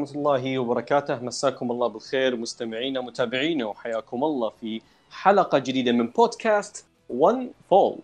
[0.00, 1.22] ورحمة الله وبركاته.
[1.22, 7.98] مساكم الله بالخير مستمعينا متابعينا وحياكم الله في حلقة جديدة من بودكاست One Fall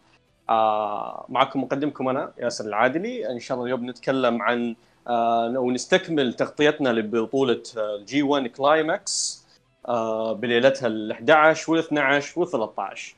[0.51, 3.31] آه معكم مقدمكم أنا ياسر العادلي.
[3.31, 4.77] إن شاء الله اليوم نتكلم عن
[5.09, 9.45] آه ونستكمل تغطيتنا لبطولة ال G 1 Climax
[9.89, 13.15] آه بليلتها ال 11 وال 12 وال 13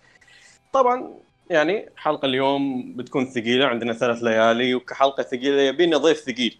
[0.73, 1.15] طبعا
[1.51, 6.59] يعني حلقة اليوم بتكون ثقيلة عندنا ثلاث ليالي وكحلقة ثقيلة يبينا ضيف ثقيل.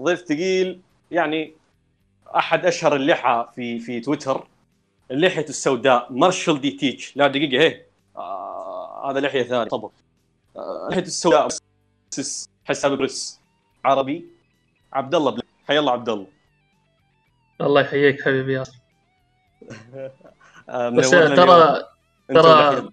[0.00, 1.54] ضيف ثقيل يعني
[2.36, 4.46] أحد أشهر اللحى في في تويتر
[5.10, 7.84] اللحية السوداء مارشال دي تيتش لا دقيقة هي.
[8.16, 9.68] آه هذا لحية ثانية.
[9.68, 9.90] طبعا
[10.56, 11.48] آه لحية السوداء
[12.64, 13.40] حساب بريس
[13.84, 14.26] عربي.
[14.92, 15.42] عبد الله بل...
[15.68, 16.26] حي الله عبد الله.
[17.60, 18.64] الله يحييك حبيبي يا
[20.68, 21.10] آه بس.
[21.10, 21.36] ترى
[22.28, 22.90] ترى اللحية.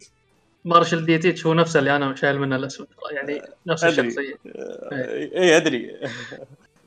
[0.66, 2.88] مارشال ديتيتش هو نفسه اللي أنا شايل منه الأسود.
[3.12, 3.84] يعني نفس.
[3.84, 4.36] الشخصية.
[4.48, 6.00] آه، اي أدري.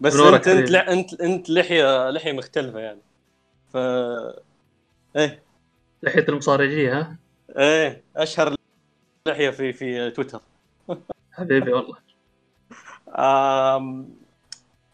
[0.01, 3.01] بس انت أنت انت أنت لحيه لحية مختلفة يعني.
[3.73, 3.77] ف
[5.17, 5.43] إيه.
[6.03, 7.17] لحية المصارجيه ها؟
[7.59, 8.55] إيه أشهر
[9.27, 10.41] لحية في في تويتر.
[11.33, 11.97] حبيبي والله.
[13.19, 14.09] آم،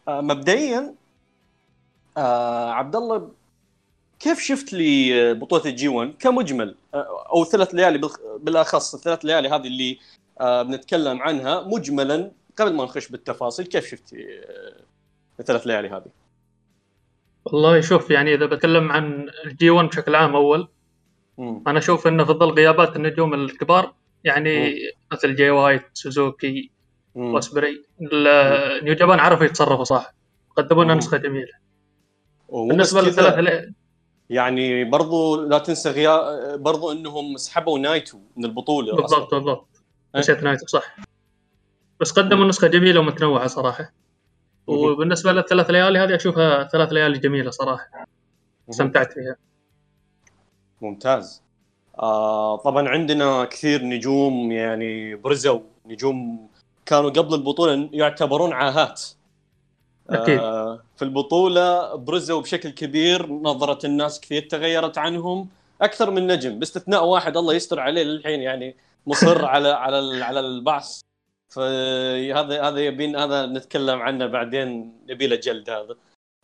[0.08, 0.94] آه، مبدئيا
[2.16, 3.30] آه، عبد الله
[4.20, 8.00] كيف شفت لي بطولة الجي 1 كمجمل؟ آه، أو ثلاث ليالي
[8.38, 9.98] بالأخص الثلاث ليالي هذه اللي
[10.40, 14.82] آه، بنتكلم عنها مجملا قبل ما نخش بالتفاصيل كيف شفتي آه،
[15.40, 16.10] الثلاث ليالي هذه؟
[17.44, 20.68] والله شوف يعني إذا بتكلم عن ال G 1 بشكل عام أول
[21.38, 21.64] مم.
[21.66, 23.94] أنا أشوف إنه في ظل غيابات النجوم الكبار
[24.24, 24.74] يعني
[25.12, 26.70] مثل جاي وايت سوزوكي
[27.14, 27.34] مم.
[27.34, 27.84] واوسبري
[28.82, 30.14] New Japan عرفوا يتصرفوا صح
[30.56, 30.98] قدموا لنا مم.
[30.98, 31.52] نسخة جميلة
[32.52, 33.68] بالنسبة للثلاث
[34.30, 38.96] يعني برضو لا تنسى غياب برضو إنهم سحبوا نايتو من البطولة.
[38.96, 39.68] بالضبط بالضبط
[40.16, 40.96] نسيت نايتو صح
[42.02, 43.92] بس قدموا نسخه جميلة ومتنوعة صراحة.
[44.66, 48.06] وبالنسبة للثلاث ليالي هذه أشوفها ثلاث ليالي جميلة صراحة.
[48.70, 49.36] استمتعت فيها.
[50.80, 51.42] ممتاز.
[51.98, 56.48] آه طبعا عندنا كثير نجوم يعني برزوا نجوم
[56.86, 59.02] كانوا قبل البطولة يعتبرون عاهات.
[60.10, 60.38] أكيد.
[60.38, 65.48] آه في البطولة برزوا بشكل كبير نظرة الناس كثير تغيرت عنهم
[65.82, 68.76] أكثر من نجم باستثناء واحد الله يستر عليه للحين يعني
[69.06, 71.00] مصر على على على البعث.
[71.52, 75.96] فهذا هذا يبين هذا نتكلم عنه بعدين يبي له جلد هذا.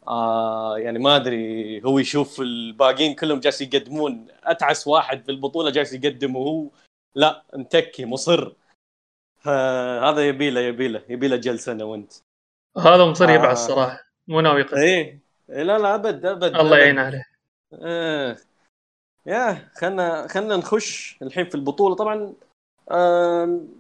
[0.08, 4.26] آه يعني ما أدري هو يشوف الباقيين كلهم جالس يقدمون.
[4.44, 6.68] أتعس واحد في البطولة جالس يقدم وهو
[7.14, 8.52] لا متكي مصر.
[10.02, 12.12] هذا يبي له يبي له يبي له جلسه أنا وانت.
[12.78, 13.32] هذا مصر آه.
[13.32, 14.00] يبعث صراحة.
[14.28, 15.20] مو ناوي يقدم إيه.
[15.50, 16.56] إيه، لا لا ابد أبد.
[16.56, 16.78] الله.
[16.78, 17.24] يعين عليه.
[17.72, 18.36] إيه
[19.26, 21.94] يا خلنا خلنا نخش الحين في البطولة.
[21.94, 22.34] طبعا
[22.90, 23.77] آم،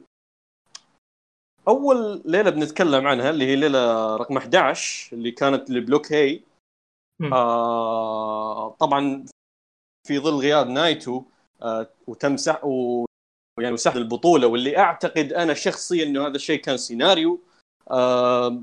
[1.68, 6.40] أول ليلة بنتكلم عنها اللي هي ليلة رقم 11 اللي كانت لبلوك هي.
[7.32, 9.24] آه طبعا
[10.06, 11.22] في ظل غياب نايتو
[11.62, 13.04] آه وتم سح و
[13.60, 17.40] يعني وسحب البطولة واللي أعتقد أنا شخصيا إنه هذا الشيء كان سيناريو.
[17.90, 18.62] آه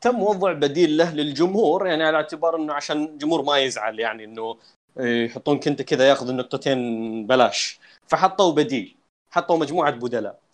[0.00, 4.58] تم وضع بديل له للجمهور يعني على اعتبار إنه عشان الجمهور ما يزعل يعني إنه
[4.96, 6.78] يحطون كنت كذا ياخذ النقطتين
[7.26, 7.80] بلاش.
[8.08, 8.96] فحطوا بديل
[9.30, 10.32] حطوا مجموعة بدلاء.
[10.32, 10.45] آه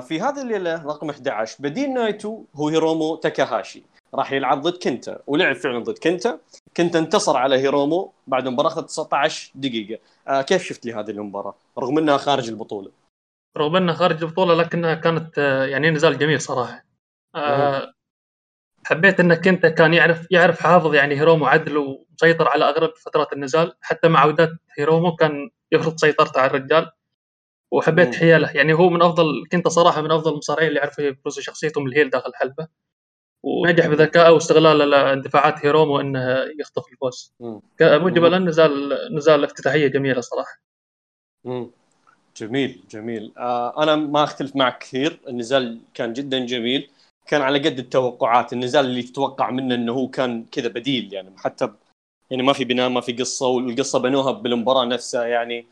[0.00, 3.82] في هذه الليلة رقم 11 بديل نايتو هو هيرومو تاكاهاشي.
[4.14, 6.38] راح يلعب ضد كنتا ولعب فعلا ضد كنتا.
[6.76, 10.00] كنتا انتصر على هيرومو بعد مباراة اخذت 19 دقيقة.
[10.28, 12.90] آه كيف شفت لي هذه المباراة؟ رغم إنها خارج البطولة.
[13.56, 16.84] رغم إنها خارج البطولة لكنها كانت آه، يعني نزال جميل صراحة.
[17.34, 17.92] آه،
[18.84, 23.72] حبيت انه كنت كان يعرف يعرف حافظ يعني هيرومو عدل ومسيطر على أغلب فترات النزال.
[23.82, 26.90] حتى مع عودات هيرومو كان يفرض سيطرته على الرجال.
[27.72, 28.14] وحبيت.
[28.14, 28.50] حياله.
[28.50, 32.30] يعني هو من أفضل كنت صراحة من أفضل المصارعين اللي يعرفوا يبرزوا شخصيتهم الهيل داخل
[32.30, 32.68] الحلبة.
[33.42, 37.32] ونجح بذكائه واستغلال اندفاعات هيرومو إنه يخطف الفوز.
[37.40, 37.60] مم.
[37.80, 40.60] مجملا نزال نزال افتتاحية جميلة صراحة.
[41.44, 41.70] مم.
[42.36, 43.32] جميل جميل.
[43.38, 45.20] آه أنا ما أختلف معك كثير.
[45.28, 46.90] النزال كان جدا جميل.
[47.26, 48.52] كان على قد التوقعات.
[48.52, 51.72] النزال اللي تتوقع منه إنه هو كان كذا بديل يعني حتى
[52.30, 55.66] يعني ما في بناء ما في قصة والقصة بنوها بالمباراة نفسها يعني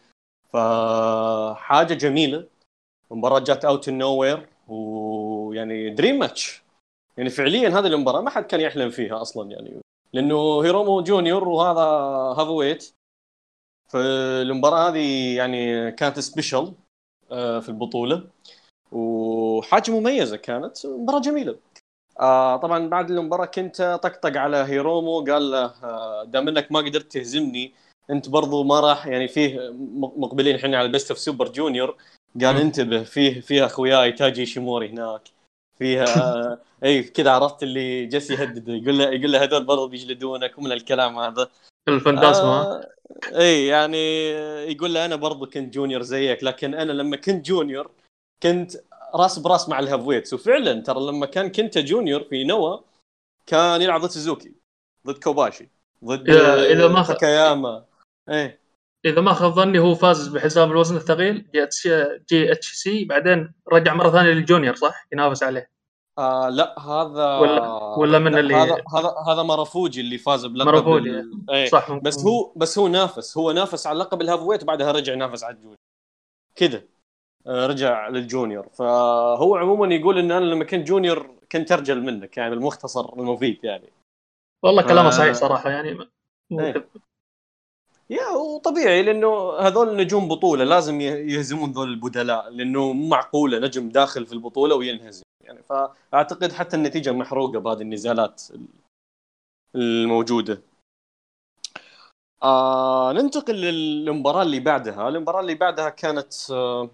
[0.55, 2.47] فحاجة جميلة.
[3.13, 6.63] المباراة جات out nowhere ويعني dream match
[7.17, 9.81] يعني فعليا هذه المباراة ما حد كان يحلم فيها أصلا يعني.
[10.13, 11.81] لأنه هيرومو junior وهذا
[12.41, 12.95] heavyweight
[13.89, 16.75] فالمباراه هذه يعني كانت special
[17.29, 18.31] في البطولة.
[18.93, 21.59] وحاجة مميزة كانت مباراة جميلة.
[22.21, 27.13] آه طبعا بعد المباراة كنت طقطق على هيرومو قال له آه، دام إنك ما قدرت
[27.13, 27.75] تهزمني
[28.11, 29.71] انت برضو ما راح يعني فيه
[30.17, 31.97] مقبلين إحنا على Best of Super Junior
[32.43, 32.57] قال.
[32.57, 35.29] انتبه فيه فيه أخوياي تايجي ايشيموري هناك.
[35.79, 40.73] فيها اي كذا عرفت اللي جالس يهدد يقول له يقول له هذول برضه بيجلدونك ومن
[40.73, 41.49] الكلام هذا.
[41.89, 42.61] الفانتازما.
[42.63, 42.91] آه
[43.41, 44.31] اي يعني
[44.73, 47.91] يقول له أنا برضه كنت junior زيك لكن أنا لما كنت junior
[48.43, 48.73] كنت
[49.15, 52.79] راس براس مع ال heavyweights وفعلا ترى لما كان كنت junior في نوا
[53.47, 54.53] كان يلعب ضد سوزوكي
[55.07, 55.69] ضد كوباشي
[56.05, 57.85] ضد إذا ما خ- تاكاياما.
[58.29, 58.61] إيه
[59.05, 61.89] إذا ما خاب ظني هو فاز بحساب الوزن الثقيل جي إتش
[62.29, 65.71] جي إتش سي بعدين رجع مرة ثانية لل junior صح؟ ينافس عليه
[66.19, 67.69] آه لا هذا ولا-
[67.99, 71.11] ولا من اللي- هذا هذا هذا مارافوجي اللي فاز بلقب مارافوجي.
[71.11, 72.03] ال- إيه صح ممكن.
[72.03, 75.55] بس هو بس هو نافس هو نافس على لقب ال heavyweight وبعدها رجع ينافس على
[75.55, 75.77] ال junior
[76.57, 76.83] كذا
[77.47, 82.37] آه، رجع لل junior فهو عموما يقول إن أنا لما كنت junior كنت أرجل منك
[82.37, 83.93] يعني المختصر المفيد يعني
[84.63, 85.11] والله كلامه آه.
[85.11, 85.99] صحيح صراحة يعني
[86.53, 86.89] إيه.
[88.11, 94.27] يا وطبيعي لأنه هذول نجوم بطولة لازم يهزمون ذول البدلاء لأنه مو معقولة نجم داخل
[94.27, 95.23] في البطولة وينهزم.
[95.45, 98.67] يعني فأعتقد حتى النتيجة محروقة بهذه النزالات ال-
[99.75, 100.63] الموجودة.
[102.43, 106.91] آه ننتقل للمباراة اللي بعدها، المباراة اللي بعدها كانت آه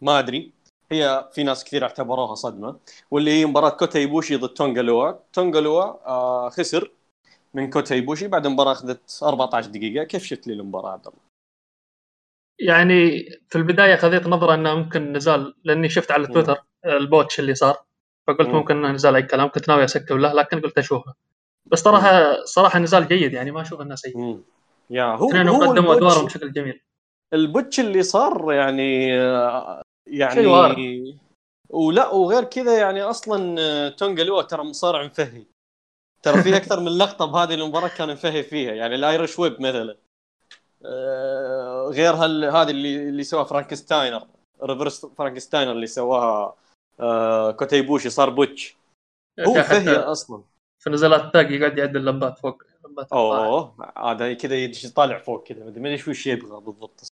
[0.00, 0.52] ما أدري.
[0.92, 2.76] هي في ناس كثير اعتبروها صدمة
[3.10, 6.90] واللي هي مباراة كوتا ايبوشي ضد تونغا لوا، تونغا لوا آه خسر.
[7.54, 11.20] من كوتا إيبوشي بعد المباراة أخذت 14 دقيقة، كيف شفت لي المباراة عبد الله؟
[12.60, 17.54] يعني في البداية خذيت نظره أنه ممكن نزال لأني شفت على تويتر ال botch اللي
[17.54, 17.84] صار
[18.26, 18.56] فقلت مم.
[18.56, 21.14] ممكن إنه نزال أي كلام كنت ناوي اسكر له لكن قلت اشوفه
[21.66, 24.40] بس صراحة صراحة نزال جيد يعني ما أشوف إنه سيء.
[24.90, 26.80] يا هو هو قدموا أدوارهم بشكل جميل
[27.32, 30.76] ال botch اللي صار يعني آه، يعني شيء وارد.
[31.70, 35.46] ولا وغير كذا يعني أصلا آه، تونغا لوا ترى مصارع مفهي
[36.22, 39.96] ترى في أكثر من لقطة بهذه المباراة كان مفهي فيها يعني ال Irish whip مثلا.
[40.84, 44.26] آه، غير هال هذه اللي اللي سواها Frankensteiner
[44.62, 46.54] reverse Frankensteiner اللي سواها
[47.00, 48.76] آه، كوتا ايبوشي صار botch.
[49.40, 50.42] هو فهي أصلا.
[50.78, 55.42] في نزالات ال tag يقعد يعدل لمبات فوق لمبات أوه هذا كذا يجي طالع فوق
[55.46, 57.06] كذا ما أدري الشيء يبغى بالضبط.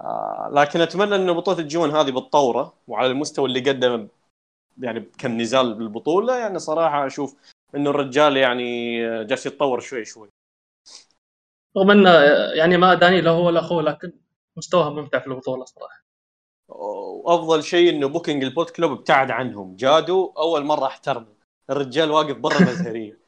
[0.00, 4.08] آه لكن أتمنى ان بطولة ال G1 هذه بتطوره وعلى المستوى اللي قدمه
[4.78, 7.36] يعني كم نزال بالبطولة يعني صراحة أشوف
[7.74, 10.28] إنه الرجال يعني جالس يتطور شوي شوي.
[11.76, 12.10] رغم انه
[12.54, 14.12] يعني ما اداني له هو ولا أخوه لكن
[14.56, 16.02] مستواه ممتع في البطولة صراحة.
[16.68, 19.76] وأفضل شيء إنه booking ال Bullet Club ابتعد عنهم.
[19.76, 21.34] جادو أول مرة أحترمه.
[21.70, 23.18] الرجال واقف برا المزهريه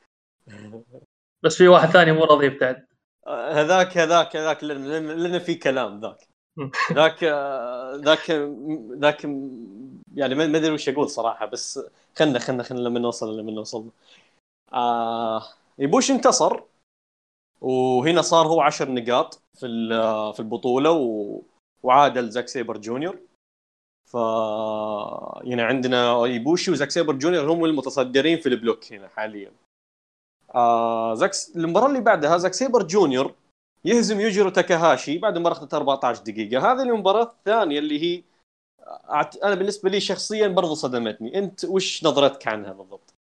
[1.45, 2.87] بس في واحد ثاني مو راضي يبتعد.
[3.27, 6.29] آه، هذاك هذاك هذاك لأن لأن- في كلام ذاك.
[6.93, 8.31] ذاك آه، ذاك
[8.99, 9.25] ذاك
[10.15, 11.81] يعني ما ما أدري وش أقول صراحة بس
[12.19, 13.91] خلنا خلنا خلنا لما نوصل لما نوصل.
[14.73, 15.43] آه
[15.79, 16.63] إيبوشي انتصر
[17.61, 19.67] وهنا صار هو عشر نقاط في
[20.35, 21.41] في البطولة و...
[21.83, 23.19] وعادل زاك سيبر جونيور.
[24.07, 24.15] ف
[25.45, 29.53] يعني عندنا ايبوشي وزاك سيبر جونيور هم المتصدرين في ال block هنا حاليا.
[30.55, 33.35] آه زاك المباراة اللي بعدها زاك سيبر جونيور
[33.85, 36.73] يهزم يوجيرو تاكاهاشي بعد ما اخذت 14 دقيقة.
[36.73, 38.23] هذه المباراة الثانية اللي هي
[39.45, 41.39] أنا بالنسبة لي شخصيا برضو صدمتني.
[41.39, 43.14] أنت وش نظرتك عنها بالضبط؟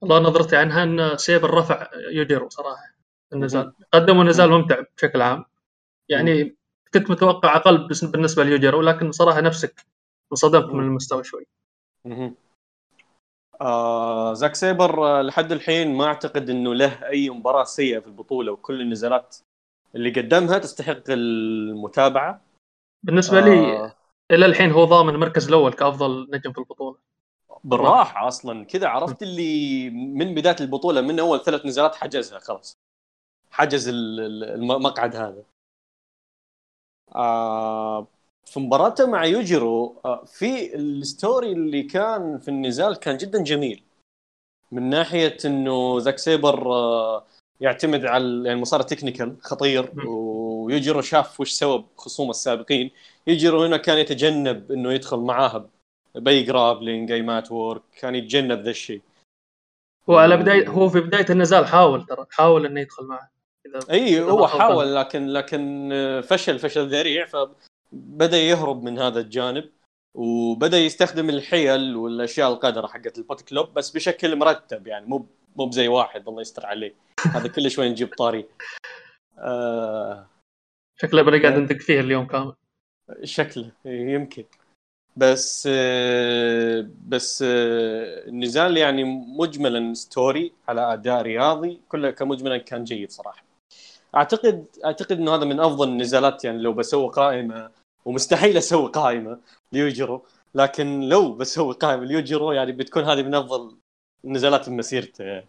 [0.00, 2.94] والله نظرتي عنها إن سيبر رفع يوجيرو صراحة.
[3.32, 5.44] النزال قدموا نزال ممتع بشكل عام.
[6.08, 6.56] يعني
[6.94, 9.86] كنت متوقع أقل بالنسبة ليوجيرو لكن صراحة نفسك
[10.32, 11.46] انصدمت من المستوى شوي.
[13.60, 18.52] آه زاك سيبر آه، لحد الحين ما أعتقد إنه له أي مباراة سيئة في البطولة
[18.52, 19.36] وكل النزالات
[19.94, 22.44] اللي قدمها تستحق المتابعة.
[23.02, 23.96] بالنسبة لي آه.
[24.30, 26.98] إلى الحين هو ضامن المركز الأول كأفضل نجم في البطولة.
[27.64, 28.28] بالراحة.
[28.28, 28.64] أصلا.
[28.64, 32.76] كذا عرفت اللي من بداية البطولة من أول ثلاث نزالات حجزها خلاص.
[33.50, 35.42] حجز ال- ال- المقعد هذا.
[37.14, 38.06] آه
[38.44, 43.82] في مباراته مع يوجيرو آه في ال story اللي كان في النزال كان جدا جميل.
[44.72, 47.24] من ناحية إنه زاك سيبر آه
[47.60, 49.90] يعتمد على يعني مصارع technical خطير.
[49.94, 50.06] م.
[50.08, 52.90] ويوجيرو شاف وش سوى بخصومه السابقين.
[53.26, 55.68] يوجيرو هنا كان يتجنب إنه يدخل معاها
[56.14, 59.02] بأي grappling أي mat work كان يتجنب ذا الشيء
[60.10, 62.26] هو على بدايه هو في بداية النزال حاول ترى.
[62.30, 63.30] حاول إنه يدخل معه.
[63.90, 64.46] إي هو.
[64.46, 65.90] حاول لكن لكن
[66.24, 67.26] فشل فشل ذريع.
[67.26, 69.70] فبدأ يهرب من هذا الجانب.
[70.14, 75.06] وبدأ يستخدم الحيل والأشياء القذره حقت ال Bullet Club بس بشكل مرتب يعني.
[75.06, 75.26] مو
[75.56, 76.94] مو بزي واحد الله يستر عليه.
[77.26, 78.46] هذا كل شوي نجيب طاري.
[79.38, 80.26] آه
[81.00, 82.54] شكله بدا قاعد ندق فيه اليوم كامل.
[83.24, 84.44] شكله يمكن.
[85.16, 85.68] بس
[87.08, 87.44] بس
[88.28, 89.04] النزال يعني
[89.38, 93.44] مجملا story على أداء رياضي كله كمجملا كان جيد صراحة.
[94.14, 97.70] أعتقد أعتقد إنه هذا من أفضل النزالات يعني لو بسوي قائمة
[98.04, 99.40] ومستحيل أسوي قائمة
[99.72, 100.24] ليوجيرو
[100.54, 103.76] لكن لو بسوي قائمة اليوجيرو يعني بتكون هذه من أفضل
[104.24, 105.24] نزالات مسيرته.
[105.24, 105.46] يعني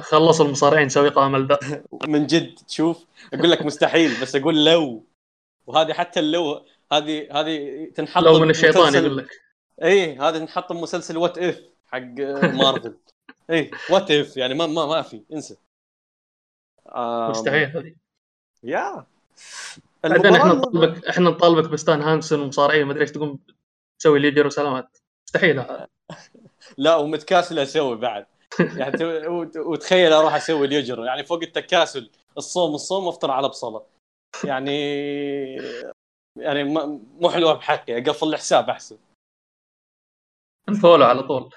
[0.00, 1.58] خلص المصارعين نسوي قائمة لذا.
[2.08, 5.04] من جد تشوف أقول لك مستحيل بس أقول لو.
[5.66, 6.64] وهذه حتى اللو
[6.96, 9.28] هذه هذه تنحط لو من الشيطان يقول لك.
[9.82, 12.00] اي هذا نحط بمسلسل What If حق
[12.42, 12.96] مارفل.
[13.50, 15.56] اي What If يعني ما ما ما في انسى.
[16.96, 17.76] آم، مستحيل.
[17.76, 17.94] هذه
[18.62, 19.06] يا.
[20.04, 23.38] بعدين إحنا نطالبك إحنا نطالبك بستان هانسون ومصارعين ما أدري إيش تقوم
[23.98, 24.98] تسوي ليوجيرو سلامات.
[25.26, 25.58] مستحيل.
[25.58, 25.88] هذا
[26.78, 28.26] لا ومتكاسل أسوي بعد.
[28.60, 32.10] يعني وتخيل أروح أسوي ليوجيرو يعني فوق التكاسل.
[32.38, 33.86] الصوم الصوم أفطر على بصلة.
[34.44, 35.56] يعني
[36.36, 36.64] يعني
[37.20, 38.98] مو حلوة بحقي أقفل الحساب أحسن.
[40.68, 41.50] unfollow على طول.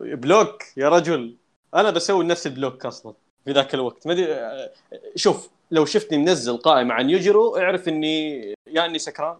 [0.00, 1.36] block يا رجل.
[1.74, 4.06] أنا بسوي نفس ال block أصلا في ذاك الوقت.
[4.06, 4.70] ما أدري
[5.16, 9.38] شوف لو شفتني منزل قائمه عن يوجيرو اعرف إني يا إني سكران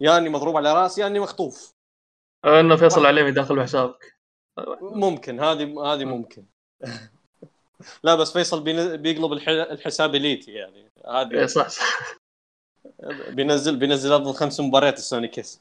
[0.00, 1.72] يا إني مضروب على رأسي يا إني مخطوف.
[2.44, 4.16] إنه فيصل عليمي داخل بحسابك.
[4.80, 6.44] ممكن هذه هذه ممكن.
[8.04, 8.62] لا بس فيصل
[8.96, 10.90] بيقلب الح- الحساب إليتي يعني.
[11.04, 12.21] إيه هذه صح صح.
[13.30, 15.60] بينزل بينزل أفضل خمس مباريات لسوني كيس.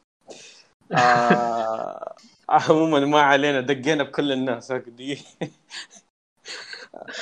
[0.92, 2.16] آه
[2.50, 4.74] عموما ما علينا دقينا بكل الناس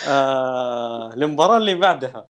[0.08, 2.28] آه المباراة اللي بعدها.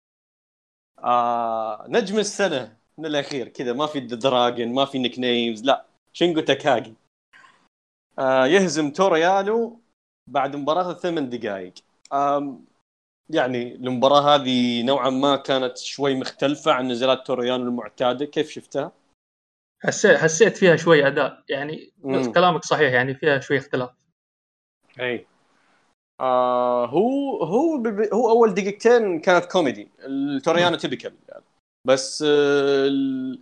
[1.04, 6.94] آه نجم السنة من الأخير كذا ما في dragon ما في nicknames لا شينجو تاكاجي
[8.20, 9.80] آه يهزم تورو يانو
[10.28, 11.74] بعد مباراة ثمان دقائق
[13.30, 18.26] يعني المباراة هذه نوعا ما كانت شوي مختلفة عن نزالات تورو يانو المعتادة.
[18.26, 18.92] كيف شفتها؟
[19.84, 21.44] حسيت حسيت فيها شوي أداء.
[21.50, 22.32] يعني مم.
[22.32, 23.90] كلامك صحيح يعني فيها شوي اختلاف.
[25.00, 25.28] أي.
[26.20, 29.90] آه هو هو هو أول دقيقتين كانت كوميدي.
[30.00, 31.44] التورو يانو typical يعني.
[31.86, 33.38] بس آه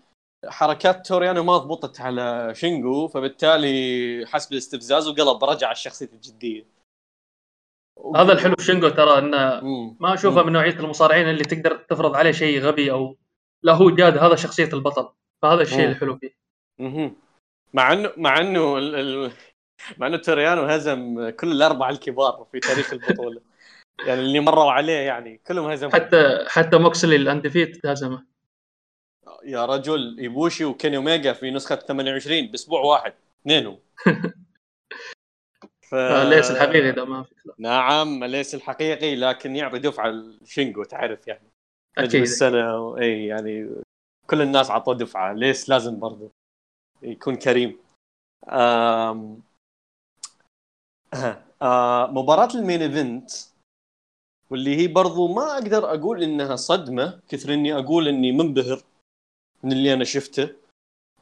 [0.46, 6.75] حركات تورو يانو ما ضبطت على شينجو فبالتالي حس بالاستفزاز وقلب رجع الشخصية الجدية.
[8.16, 9.62] هذا الحلو في شينجو ترى انه.
[10.00, 10.44] ما أشوفه.
[10.44, 13.18] من نوعية المصارعين اللي تقدر تفرض عليه شيء غبي أو
[13.64, 15.10] لا هو جاد هذا شخصية البطل
[15.42, 15.92] فهذا الشيء مم.
[15.92, 16.36] الحلو فيه.
[17.74, 18.96] مع انه مع إنه ال...
[18.96, 19.32] ال...
[19.98, 23.42] مع إنه تورو يانو هزم كل الأربعة الكبار في تاريخ البطولة
[24.08, 28.26] يعني اللي مروا عليه يعني كلهم هزموا حتى حتى موكسلي ال undefeated هزمه
[29.44, 33.80] يا رجل إيبوشي وكيني أوميجا في نسخة 28 بأسبوع واحد اثنينهم
[35.96, 35.98] ف...
[35.98, 37.56] فال ace الحقيقي هذا ما في كلام.
[37.60, 41.50] نعم ليس الحقيقي لكن يعطي دفعة لشينجو تعرف يعني.
[42.00, 42.98] نجم السنة و...
[42.98, 43.70] إي يعني
[44.28, 45.34] كل الناس عطوه دفعة.
[45.34, 46.32] ليس لازم برضه
[47.02, 47.78] يكون كريم.
[48.50, 49.42] آم...
[51.62, 53.32] آه مباراة ال main event
[54.50, 58.84] واللي هي برضو ما أقدر أقول إنها صدمة كثر إني أقول إني منبهر
[59.64, 60.50] من اللي أنا شفته.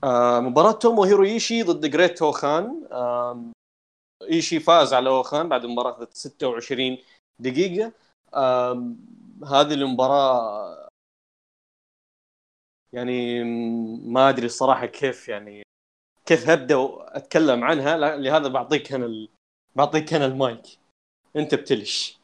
[0.04, 3.52] آه مباراة تومو هيرو إيشي ضد جريت أوخان آم،
[4.32, 6.98] إيشي فاز على أوخان بعد مباراة 26
[7.40, 7.92] دقيقة
[8.36, 8.98] آم،
[9.52, 10.90] هذه المباراة
[12.94, 13.44] يعني
[14.14, 15.64] ما أدري الصراحة كيف يعني
[16.26, 19.30] كيف ابدا اتكلم عنها لهذا بعطيك أنا ال...
[19.76, 20.62] بعطيك أنا المايك
[21.36, 22.18] أنت بتلش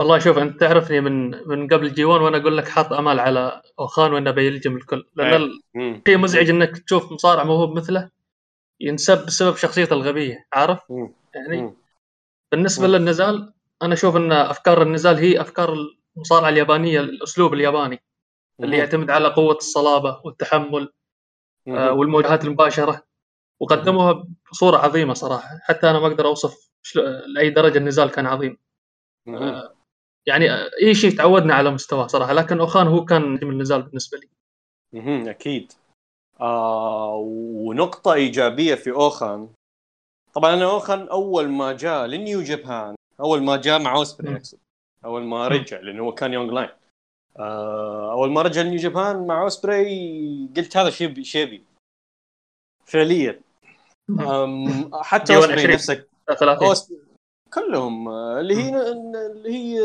[0.00, 3.62] والله شوف أنت تعرفني من من قبل جي 1 وأنا أقول لك حاط أمال على
[3.80, 6.02] أوخان وأنه بيلجم الكل لأن إيه.
[6.08, 8.10] شيء مزعج إنك تشوف مصارع موهوب مثله
[8.80, 11.12] ينسب بسبب شخصيته الغبية عارف؟ مم.
[11.34, 11.74] يعني.
[12.52, 12.86] بالنسبة.
[12.86, 15.76] للنزال أنا أشوف إن أفكار النزال هي أفكار
[16.16, 18.02] المصارعة اليابانية الأسلوب الياباني
[18.60, 20.92] اللي يعتمد على قوة الصلابة والتحمل.
[21.68, 23.02] آه، والمواجهات المباشرة
[23.60, 26.70] وقدموها بصورة عظيمة صراحة حتى أنا ما أقدر أوصف
[27.26, 28.58] لأي درجة النزال كان عظيم
[29.26, 29.62] مم.
[30.26, 34.18] يعني آه، أي شيء تعودنا على مستواه صراحة لكن أوخان هو كان نجم النزال بالنسبة
[34.18, 35.30] لي.
[35.30, 35.72] أكيد
[36.40, 37.14] آه
[37.54, 39.48] ونقطة إيجابية في أوخان
[40.34, 44.36] طبعا أنا أوخان أول ما جاء لنيو جابان أول ما جاء مع أوسبري مم.
[44.36, 44.58] أقصد
[45.04, 46.68] أول ما رجع لأنه هو كان young lion.
[47.38, 51.64] آه أول ما رجع لنيو جابان مع أوسبري قلت هذا شيء شيبي
[52.84, 53.40] فعليا.
[54.92, 55.74] حتى جي 1 أوسبري 20.
[55.74, 56.08] نفسك.
[56.38, 56.92] 30 أوس...
[57.54, 59.80] كلهم آه، اللي هي اللي هي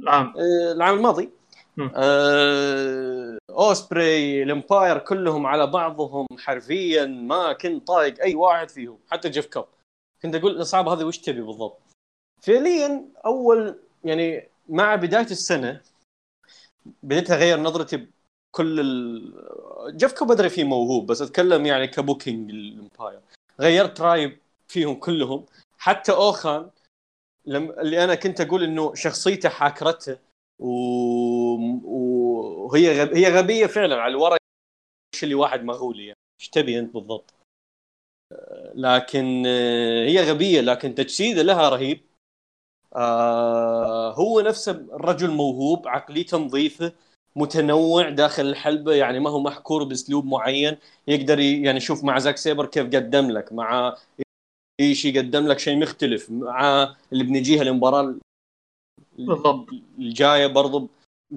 [0.00, 0.34] العام.
[0.36, 1.30] آه، العام الماضي.
[1.94, 9.46] آه، اوسبري الامباير كلهم على بعضهم حرفيا ما كنت طايق أي واحد فيهم حتى جيف
[9.46, 9.64] كوب
[10.22, 11.78] كنت أقول صعب هذا وش تبي بالضبط؟
[12.40, 15.80] فعليا أول يعني مع بداية السنة
[17.02, 19.96] بديت أغير نظرتي بكل ال...
[19.96, 23.20] جيف كوب أدري فيه موهوب بس أتكلم يعني ك booking الامباير
[23.60, 24.38] غيرت رأيي
[24.68, 25.46] فيهم كلهم.
[25.78, 26.70] حتى أوخان
[27.46, 27.70] لم...
[27.70, 30.18] اللي أنا كنت أقول إنه شخصيته حاكرته
[30.58, 30.68] و...
[31.84, 33.14] وهي غب...
[33.14, 34.38] هي غبية فعلا على الورق.
[35.14, 37.34] إيش اللي واحد مغولي يعني؟ إيش تبي أنت بالضبط؟
[38.74, 42.00] لكن آه، هي غبية لكن تجسيده لها رهيب.
[42.94, 46.92] آه هو نفسه الرجل موهوب عقليته نظيفه
[47.36, 50.76] متنوع داخل الحلبة يعني ما هو محكور بأسلوب معين.
[51.08, 53.96] يقدر يعني شوف مع زاك سيبر كيف قدم لك مع
[54.80, 58.14] إيشي قدم لك شيء مختلف مع اللي بنجيها المباراه
[59.18, 59.68] بالضبط.
[59.98, 60.88] الجاية برضو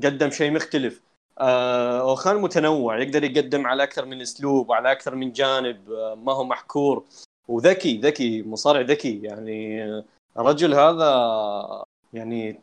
[0.04, 1.02] قدم شيء مختلف.
[1.40, 6.34] آه اوخان متنوع يقدر يقدم على أكثر من أسلوب وعلى أكثر من جانب آه ما
[6.34, 7.06] هو محكور.
[7.48, 9.22] وذكي ذكي مصارع ذكي.
[9.22, 10.06] يعني آه،
[10.40, 12.62] الرجل هذا يعني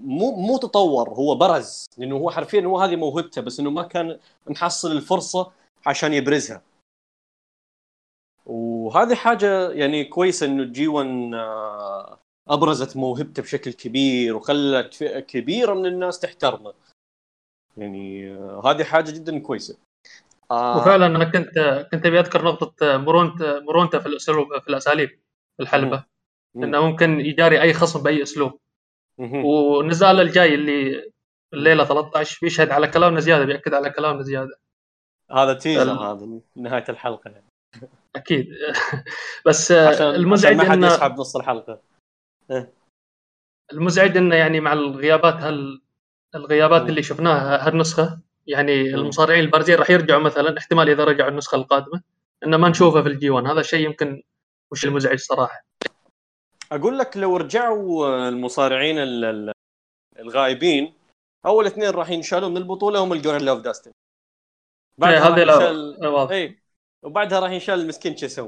[0.00, 1.86] مو مو تطور هو برز.
[1.98, 5.52] لأنه هو حرفيا هو هذه موهبته بس إنه ما كان محصل الفرصة
[5.86, 6.62] عشان يبرزها.
[8.46, 12.18] وهذه حاجة يعني كويسة إنه جي 1 آه،
[12.50, 16.74] أبرزت موهبته بشكل كبير وخلت فئة كبيرة من الناس تحترمه.
[17.76, 19.78] يعني آه، هذه حاجة جدا كويسة.
[20.50, 25.08] آه وفعلا أنا كنت كنت أبي أذكر نقطة مرونته مرونته في الأسلوب في الأساليب
[25.56, 26.04] في الحلبة.
[26.54, 26.64] مم.
[26.64, 28.58] إنه ممكن يجاري أي خصم بأي أسلوب.
[29.18, 29.44] مهم.
[29.44, 31.10] ونزاله الجاي اللي
[31.54, 34.58] الليلة 13 بيشهد على كلامنا زيادة بيأكد على كلامنا زيادة.
[35.30, 37.46] هذا تيزر ال- هذا نهاية الحلقة يعني.
[38.16, 38.48] أكيد.
[39.46, 41.80] بس المزعج عشان ما حد انه يسحب نص الحلقة.
[43.72, 45.82] المزعج إنه يعني مع الغيابات هال
[46.34, 46.88] الغيابات مم.
[46.88, 48.94] اللي شفناها هالنسخة يعني مم.
[48.94, 52.02] المصارعين البارزين راح يرجعوا مثلا احتمال إذا رجعوا النسخة القادمة
[52.44, 54.22] إنه ما نشوفه في الجي 1 هذا الشيء يمكن
[54.70, 55.64] وش المزعج صراحة.
[56.72, 59.52] أقول لك لو رجعوا المصارعين ال- ال-
[60.18, 60.94] الغايبين
[61.46, 63.90] أول اثنين راح ينشالوا من البطولة هم الجوريلاز اوف ديستني.
[63.90, 63.94] إيه،
[64.98, 66.58] بعدها راح هذه ينشال اي
[67.02, 68.40] وبعدها راح ينشال المسكين تشيس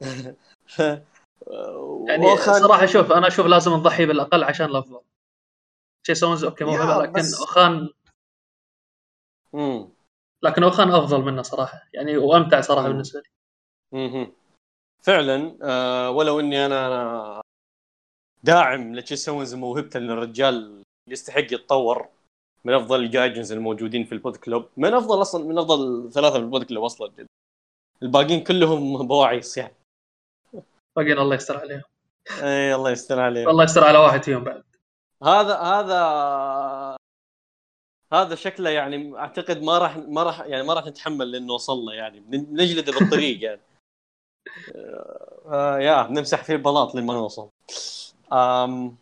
[2.08, 5.00] يعني وأوخان- صراحة شوف أنا أشوف لازم نضحي بالأقل عشان الأفضل
[6.06, 7.88] تشيس أونز أوكي موهبه لكن بس- اوخان
[9.52, 9.88] مم.
[10.42, 12.92] لكن أوخان أفضل منه صراحة يعني وأمتع صراحة مم.
[12.92, 13.28] بالنسبة لي
[14.06, 14.32] مهم.
[15.02, 17.40] فعلا آه ولو إني أنا
[18.42, 22.08] داعم لتشيس أونز موهبته إن الرجال يستحق يتطور
[22.64, 26.38] من أفضل ال gaijins الموجودين في البولت كلوب من أفضل أصلا من أفضل ثلاثة في
[26.44, 27.26] البولت كلوب أصلا
[28.02, 29.74] الباقيين كلهم بواعيص يعني
[30.96, 31.82] باقيين الله يستر عليهم.
[32.42, 34.64] إي الله يستر عليه الله يستر على واحد فيهم بعد.
[35.22, 36.96] هذا هذا
[38.12, 42.20] هذا شكله يعني أعتقد ما راح ما راح يعني ما راح نتحمل لأنه وصلنا يعني.
[42.20, 43.60] بن- بنجلده بالطريق يعني.
[45.46, 47.48] آه يا بنمسح فيه البلاط لما نوصل.
[48.32, 48.96] آم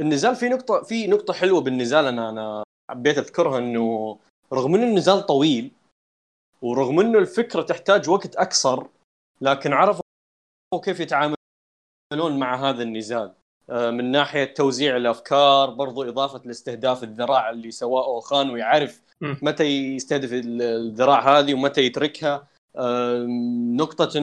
[0.00, 2.04] النزال في نقطة في نقطة حلوة بالنزال.
[2.06, 4.18] أنا أنا حبيت أذكرها إنه
[4.52, 5.70] رغم إنه النزال طويل
[6.62, 8.86] ورغم إنه الفكرة تحتاج وقت اقصر
[9.42, 10.02] لكن عرفوا
[10.84, 11.36] كيف يتعاملون
[12.38, 13.32] مع هذا النزال.
[13.70, 19.02] آه، من ناحية توزيع الأفكار برضو إضافة لاستهداف الذراع اللي سواه أوخان ويعرف.
[19.42, 22.48] متى يستهدف ال- الذراع هذه ومتى يتركها.
[22.78, 24.22] آم، نقطة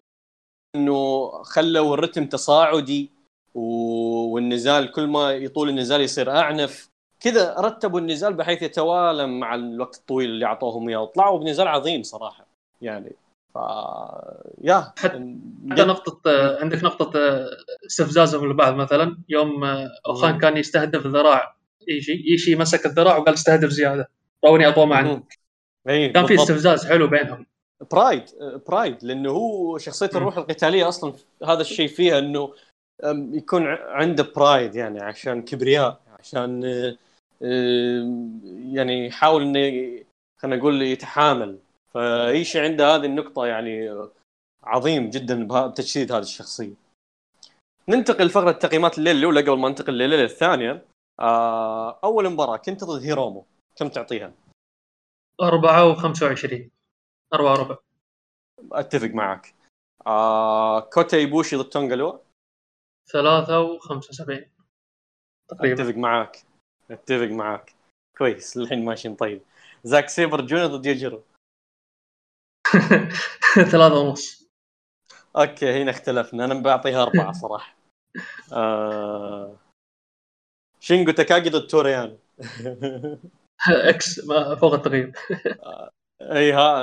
[0.76, 3.10] إنه خلوا الرتم تصاعدي
[3.56, 6.90] والنزال كل ما يطول النزال يصير أعنف.
[7.20, 11.02] كذا رتبوا النزال بحيث يتوالم مع الوقت الطويل اللي أعطوهم إياه.
[11.02, 12.46] وطلعوا بنزال عظيم صراحة
[12.82, 13.12] يعني.
[13.56, 13.58] ف
[14.62, 15.06] يا حتى-
[15.72, 17.50] حتى نقطة آه، عندك نقطة آه،
[17.86, 19.18] استفزازهم للبعض مثلا.
[19.30, 20.40] يوم آه، اوخان مم.
[20.40, 21.56] كان يستهدف ذراع
[21.90, 24.10] ايشي ايشي مسك الذراع وقال استهدف زيادة.
[24.46, 25.24] روني اطول ما عندي
[25.90, 26.36] إي كان في.
[26.36, 27.46] استفزاز حلو بينهم.
[27.92, 28.24] برايد
[28.68, 30.18] برايد لأنه هو شخصية مم.
[30.18, 31.14] الروح القتالية أصلا
[31.46, 32.54] هذا الشيء فيها إنه
[33.34, 36.96] يكون عنده برايد يعني عشان كبرياء عشان آه،
[37.44, 38.40] آه،
[38.74, 40.00] يعني يحاول إنه
[40.38, 41.58] خلينا نقول يتحامل.
[41.94, 44.08] فايشي عنده هذه النقطة يعني
[44.64, 46.74] عظيم جدا بتجسيد هذه الشخصية.
[47.90, 50.86] ننتقل لفقرة تقييمات الليلة الأولى قبل ما ننتقل لليلة الثانية.
[51.20, 53.46] آه، أول مباراة كنت ضد هيرومو.
[53.76, 54.34] كم تعطيها؟
[55.42, 56.72] أربعة وخمسة وعشرين.
[57.34, 57.78] أربعة وربع.
[58.72, 59.56] أتفق معك.
[60.08, 62.20] آه كوتا إيبوشي ضد تونجا لوا
[63.12, 64.52] ثلاثة وخمسة وسبعين.
[65.48, 65.84] تقريبا.
[65.84, 66.38] أتفق معاك
[66.92, 67.74] أتفق معاك
[68.18, 69.42] كويس الحين ماشيين طيب.
[69.84, 71.22] زاك سيبر جونيور ضد يوجيرو
[73.72, 74.50] ثلاثة ونص.
[75.36, 76.46] أوكي هنا اختلفنا.
[76.46, 77.76] أنا بعطيها أربعة صراحة.
[78.54, 79.56] آه...
[80.80, 82.18] شينجو تاكاجي ضد تورو يانو
[83.70, 84.20] X
[84.60, 85.12] فوق التقييم.
[86.22, 86.82] إي ها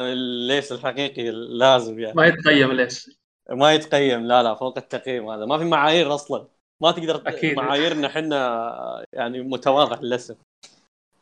[0.00, 2.16] الليس الحقيقي لازم يعني.
[2.16, 3.10] ما يتقيم ليش
[3.50, 5.44] ما يتقيم لا لا فوق التقييم هذا.
[5.44, 6.46] ما في معايير أصلا.
[6.82, 7.56] ما تقدر أكيد.
[7.56, 10.36] معاييرنا إحنا يعني متواضع للأسف.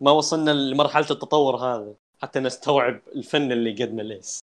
[0.00, 1.94] ما وصلنا لمرحلة التطور هذا.
[2.22, 4.40] حتى نستوعب الفن اللي قدنا ليس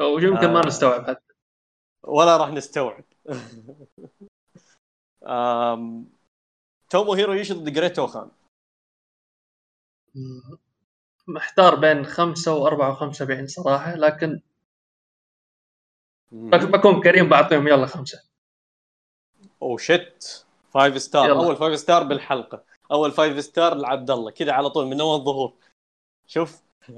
[0.00, 0.66] ويمكن ما آه.
[0.66, 1.32] نستوعب حتى.
[2.02, 3.04] ولا راح نستوعب.
[5.26, 6.06] آم...
[6.90, 8.30] تومو هيرو إيشي ضد جريت أوخان.
[11.28, 14.40] محتار بين خمسة وأربعة وخمسة صراحة لكن
[16.32, 18.24] بك- بكون كريم بعطيهم يلا خمسة.
[19.62, 20.46] أو shit.
[20.70, 21.44] five star يلا.
[21.44, 22.64] أول five star بالحلقة.
[22.92, 24.30] أول five star لعبد الله.
[24.30, 25.52] كذا على طول من أول ظهور.
[26.28, 26.62] شوف.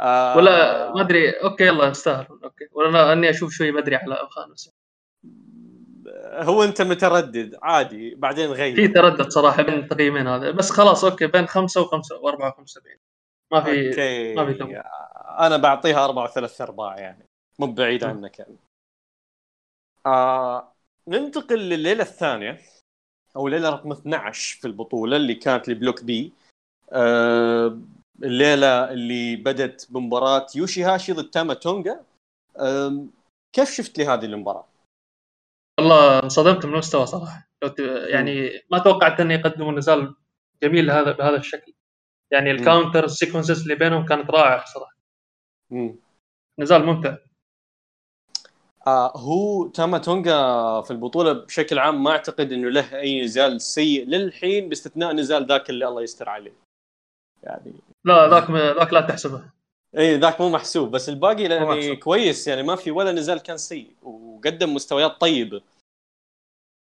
[0.00, 0.36] آه.
[0.36, 1.30] ولا ما أدري.
[1.30, 2.68] أوكي يلا يستاهل أوكي.
[2.72, 4.70] ولا أنا أني أشوف شوي بدري على خامس
[6.26, 8.14] هو أنت متردد عادي.
[8.14, 10.50] بعدين في غير تردد صراحة بين التقييمين هذا.
[10.50, 12.98] بس خلاص أوكي بين خمسة وخمسة وأربعة وخمسة بعيد
[13.52, 14.82] ما في ما في.
[15.38, 17.26] أنا بعطيها أربعة وثلاث أرباع يعني.
[17.58, 18.04] مو بعيد.
[18.04, 18.56] عنك يعني.
[20.06, 20.72] آه
[21.08, 22.60] ننتقل لليلة الثانية
[23.36, 26.32] أو الليلة رقم 12 في البطولة اللي كانت ل block B.
[26.92, 27.78] آه
[28.22, 32.04] الليلة اللي بدت بمباراة يوشي هاشي ضد تاما تونجا
[33.52, 34.66] كيف شفت لي هذه المباراة؟
[35.78, 37.48] والله انصدمت من المستوى صراحة.
[38.08, 40.14] يعني ما توقعت انه يقدموا نزال
[40.62, 41.72] جميل هذا بهذا الشكل.
[42.30, 44.96] يعني ال counter ال sequences اللي بينهم كانت رائعة صراحة.
[45.70, 45.96] مم.
[46.58, 47.16] نزال ممتع.
[48.86, 50.32] آه هو تاما تونجا
[50.80, 55.70] في البطولة بشكل عام ما أعتقد إنه له أي نزال سيء للحين باستثناء نزال ذاك
[55.70, 56.52] اللي الله يستر عليه.
[57.42, 57.72] يعني
[58.06, 59.50] لا ذاك ذاك لا تحسبه.
[59.98, 61.96] اي ذاك مو محسوب بس الباقي يعني.
[61.96, 65.62] كويس يعني ما في ولا نزال كان سيء وقدم مستويات طيبة.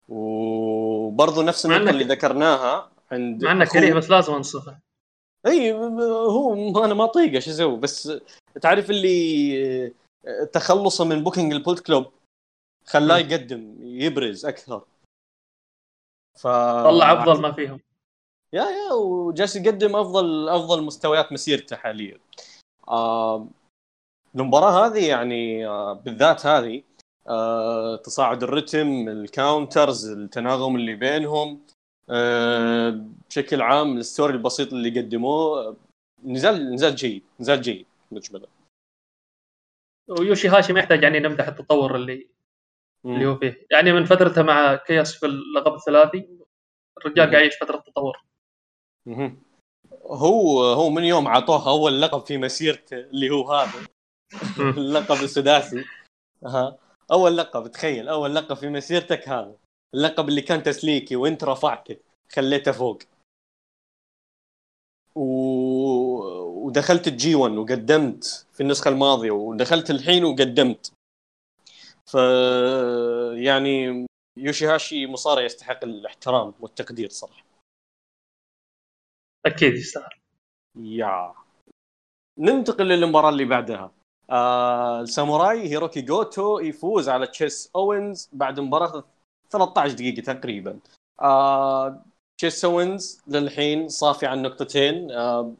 [0.09, 4.79] وبرضه نفس النقطة اللي ذكرناها عند مع انه كريه بس لازم أنصفه.
[5.47, 8.13] إي هو أنا ما أطيقه شو أسوي بس
[8.63, 9.93] تعرف اللي
[10.53, 12.07] تخلصه من booking البولت كلوب
[12.87, 13.19] خلاه.
[13.19, 14.85] يقدم يبرز أكثر.
[16.39, 16.47] ف
[16.85, 17.81] طلع أفضل ما فيهم.
[18.53, 22.19] yeah yeah وجالس يقدم أفضل أفضل مستويات مسيرته حاليا.
[22.89, 23.49] آه
[24.35, 26.83] المباراة هذه يعني آه بالذات هذه
[27.29, 31.61] آه تصاعد الرتم، ال counters، التناغم اللي بينهم
[32.11, 35.77] آه بشكل عام الستوري البسيط اللي قدموه
[36.25, 38.47] نزال نزال جيد، نزال جيد مجملا.
[40.09, 42.29] ويوشي هاشي ما يحتاج يعني نمدح التطور اللي
[43.05, 46.29] اللي هو فيه يعني من فترته مع كياس في اللقب الثلاثي
[46.99, 47.33] الرجال مم.
[47.33, 48.32] قاعد يعيش فترة تطور.
[50.07, 53.87] هو هو من يوم عطوه أول لقب في مسيرته اللي هو هذا.
[54.59, 55.85] اللقب السداسي.
[56.45, 56.79] ها
[57.13, 58.09] أول لقب تخيل.
[58.09, 59.55] أول لقب في مسيرتك هذا.
[59.95, 61.97] اللقب اللي كان تسليكي وانت رفعته
[62.33, 62.99] خليته فوق.
[65.15, 65.23] و...
[66.67, 70.93] ودخلت الجي 1 وقدمت في النسخة الماضية ودخلت الحين وقدمت.
[72.07, 72.15] ف
[73.35, 77.52] يعني يوشي هاشي مصارع يستحق الاحترام والتقدير صراحة.
[79.47, 80.11] أكيد يستاهل.
[80.77, 81.35] يا.
[82.39, 83.93] ننتقل للمباراة اللي بعدها.
[84.31, 89.05] آه الساموراي هيروكي جوتو يفوز على تشيس أوينز بعد مباراة
[89.51, 90.79] 13 دقيقة تقريبا.
[91.21, 92.05] آه
[92.39, 95.11] تشيس أوينز للحين صافي عن نقطتين.
[95.11, 95.55] آه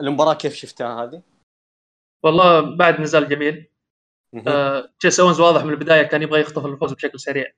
[0.00, 1.22] المباراة كيف شفتها هذه؟
[2.22, 3.68] والله بعد نزال جميل.
[4.48, 7.52] آه، تشيس اونز واضح من البداية كان يبغى يخطف الفوز بشكل سريع.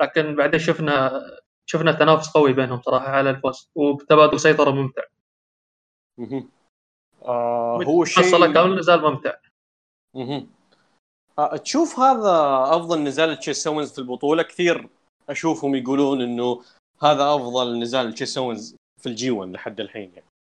[0.00, 1.22] لكن بعدين شفنا
[1.66, 5.02] شفنا تنافس قوي بينهم صراحة على الفوز وبتبادل سيطرة ممتع.
[7.22, 9.34] آه هو حصل شيء كامل نزال ممتع
[10.14, 10.50] مهم.
[11.38, 14.88] آه، تشوف هذا أفضل نزال تشيس أوينز في البطولة كثير
[15.28, 16.62] أشوفهم يقولون إنه
[17.02, 20.34] هذا أفضل نزال تشيس أوينز في ال G 1 لحد الحين يعني.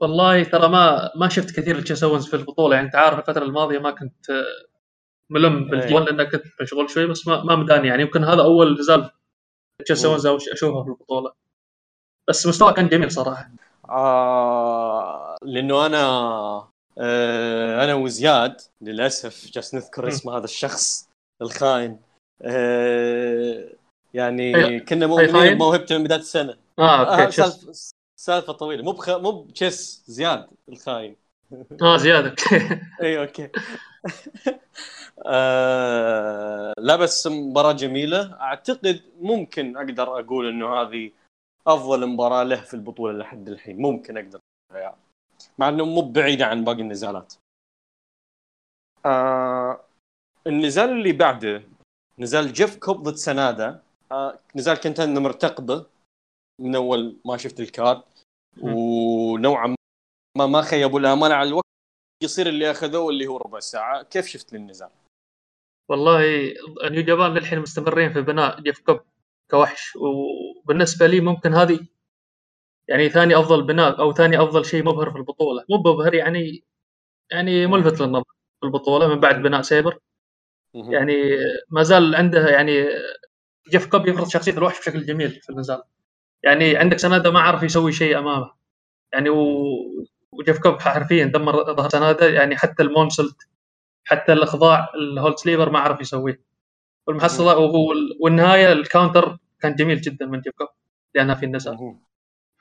[0.00, 3.78] والله ترى ما ما شفت كثير لتشيس اونز في البطولة يعني أنت عارف الفترة الماضية
[3.78, 4.44] ما كنت آه،
[5.30, 9.10] ملم بالجوال لأن كنت مشغول شوي بس ما ما مداني يعني يمكن هذا أول نزال
[10.04, 11.32] اونز أو- اشوفه في البطولة.
[12.28, 13.50] بس مستوى كان جميل صراحة.
[13.88, 16.04] آه لأنه أنا
[16.98, 20.08] آه أنا وزياد للأسف جالس نذكر.
[20.08, 21.08] اسم هذا الشخص
[21.42, 22.00] الخاين.
[22.42, 23.70] آه
[24.14, 26.56] يعني كنا مؤمنين؟ بموهبته من بداية السنة.
[26.78, 27.72] آه آه أوكي سالفه
[28.20, 28.84] سالفة طويلة.
[28.84, 29.10] مو بخ...
[29.10, 31.16] مو بتشيس زياد الخاين.
[31.82, 32.36] آه زياد.
[33.02, 33.48] إي أوكي.
[35.26, 38.40] آه لا بس مباراة جميلة.
[38.40, 41.10] أعتقد ممكن أقدر أقول إنه هذه
[41.66, 43.82] أفضل مباراة له في البطولة لحد الحين.
[43.82, 44.40] ممكن أقدر.
[44.72, 44.96] يعني.
[45.58, 47.34] مع إنه مو بعيدة عن باقي النزالات.
[49.06, 49.80] آه
[50.46, 51.62] النزال اللي بعده
[52.18, 53.82] نزال جيف كوب ضد سنادا.
[54.12, 55.86] آه نزال كنت أنا مرتقبه
[56.60, 58.02] من أول ما شفت الكارد.
[58.62, 59.74] ونوعا
[60.38, 61.64] ما ما خيبوا الامال على الوقت
[62.22, 64.02] يصير اللي أخذوه اللي هو ربع ساعة.
[64.02, 64.90] كيف شفت للنزال؟
[65.88, 66.20] والله
[66.90, 69.00] New Japan للحين مستمرين في بناء جيف كوب
[69.50, 69.96] كوحش.
[69.96, 71.80] وبالنسبة لي ممكن هذه
[72.88, 75.64] يعني ثاني أفضل بناء أو ثاني أفضل شيء مبهر في البطولة.
[75.70, 76.64] مو مبهر يعني
[77.30, 78.24] يعني ملفت للنظر
[78.60, 79.98] في البطولة من بعد بناء سيبر.
[80.74, 81.12] يعني
[81.70, 82.72] ما زال عنده يعني
[83.70, 85.82] جيف كوب يفرض شخصية الوحش بشكل جميل في النزال.
[86.42, 88.52] يعني عندك سنادا ما عرف يسوي شيء أمامه.
[89.12, 89.36] يعني و...
[90.38, 93.36] وجيف كوب حرفيا دمر ظهر سنادا يعني حتى ال moonsault
[94.04, 96.44] حتى الإخضاع ال hold sleeper ما عرف يسويه.
[97.06, 97.58] والمحصلة
[98.20, 100.68] والنهاية ال counter كان جميل جدا من جيف كوب
[101.14, 101.96] لأنها في النزال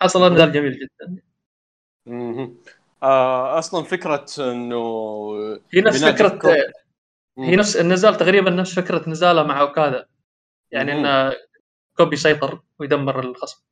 [0.02, 1.22] حصل نزال جميل جدا.
[3.04, 4.84] آه أصلا فكرة إنه
[5.74, 6.40] هي نفس فكرة
[7.38, 10.06] هي نفس النزال تقريبا نفس فكرة نزاله مع أوكادا.
[10.72, 11.36] يعني إنه
[11.98, 13.64] كوب يسيطر ويدمر الخصم.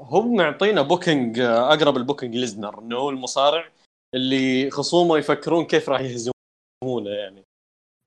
[0.00, 3.68] هم معطينا booking أقرب ل booking ليزنر إنه هو المصارع
[4.14, 7.44] اللي خصومه يفكرون كيف راح يهزمونه يعني.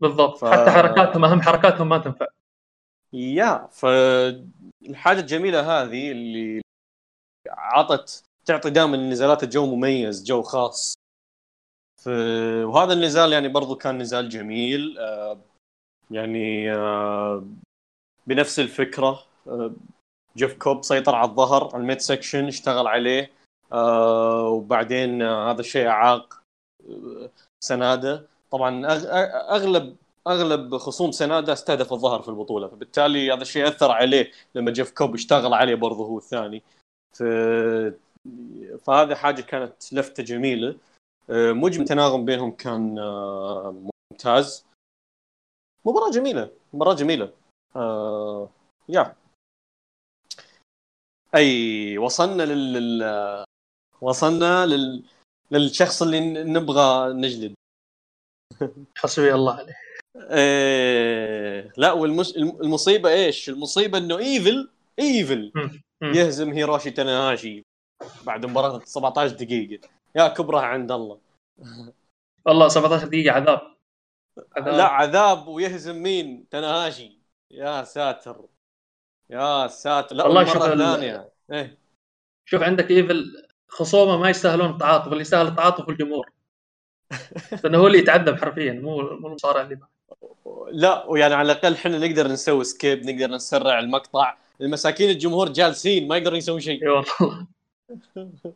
[0.01, 0.37] بالضبط.
[0.37, 0.45] ف...
[0.45, 2.27] حتى حركاتهم إيه حركاتهم ما تنفع.
[3.13, 6.61] يا فالحاجه الجميلة هذه اللي
[7.49, 10.93] عطت تعطي دائما النزالات الجو مميز جو خاص.
[12.01, 12.07] ف...
[12.63, 15.39] وهذا النزال يعني برضو كان نزال جميل آه
[16.11, 17.47] يعني آه
[18.27, 19.73] بنفس الفكرة آه
[20.37, 23.31] جيف كوب سيطر على الظهر ال mid section اشتغل عليه
[23.73, 26.41] آه وبعدين آه هذا الشيء أعاق
[26.89, 27.29] آه
[27.63, 28.27] سنادة.
[28.51, 28.85] طبعا
[29.55, 29.95] أغلب
[30.27, 35.13] أغلب خصوم سنادة استهدف الظهر في البطولة فبالتالي هذا الشيء أثر عليه لما جيف كوب
[35.13, 36.63] اشتغل عليه برضه هو الثاني.
[37.17, 37.23] ف...
[38.83, 40.77] فهذه حاجة كانت لفتة جميلة.
[41.29, 43.75] آه، مجمل التناغم بينهم كان آه،
[44.11, 44.65] ممتاز.
[45.85, 47.31] مباراة جميلة مباراة جميلة.
[47.75, 48.49] آه
[48.89, 49.15] يا.
[51.35, 53.45] أي وصلنا لل
[54.01, 55.03] وصلنا لل...
[55.51, 57.53] للشخص اللي نبغى نجلد.
[58.97, 59.75] حسبي الله عليه.
[60.15, 62.37] إيه لا والمس...
[62.37, 64.69] المصيبة إيش؟ المصيبة إنه إيفل
[64.99, 65.51] إيفل.
[66.03, 67.63] يهزم هيروشي تناهاشي
[68.23, 69.87] بعد مباراة 17 دقيقة.
[70.15, 71.19] يا كبرها عند الله.
[72.45, 73.61] والله 17 دقيقة عذاب.
[74.57, 74.75] عذاب.
[74.75, 77.19] لا عذاب ويهزم مين؟ تناهاشي.
[77.51, 78.45] يا ساتر.
[79.29, 80.15] يا ساتر.
[80.15, 81.29] لا والله شوف ثانية.
[81.51, 81.77] إيه.
[82.45, 86.29] شوف عندك إيفل خصومه ما يستاهلون التعاطف اللي يستاهل التعاطف الجمهور.
[87.63, 89.89] لأنه هو اللي يتعذب حرفيا مو مو المصارع اللي معه.
[90.71, 94.37] لا ويعني على الأقل إحنا نقدر نسوي skip نقدر نسرع المقطع.
[94.61, 96.83] المساكين الجمهور جالسين ما يقدرون يسوون شيء.
[96.83, 97.47] إي والله.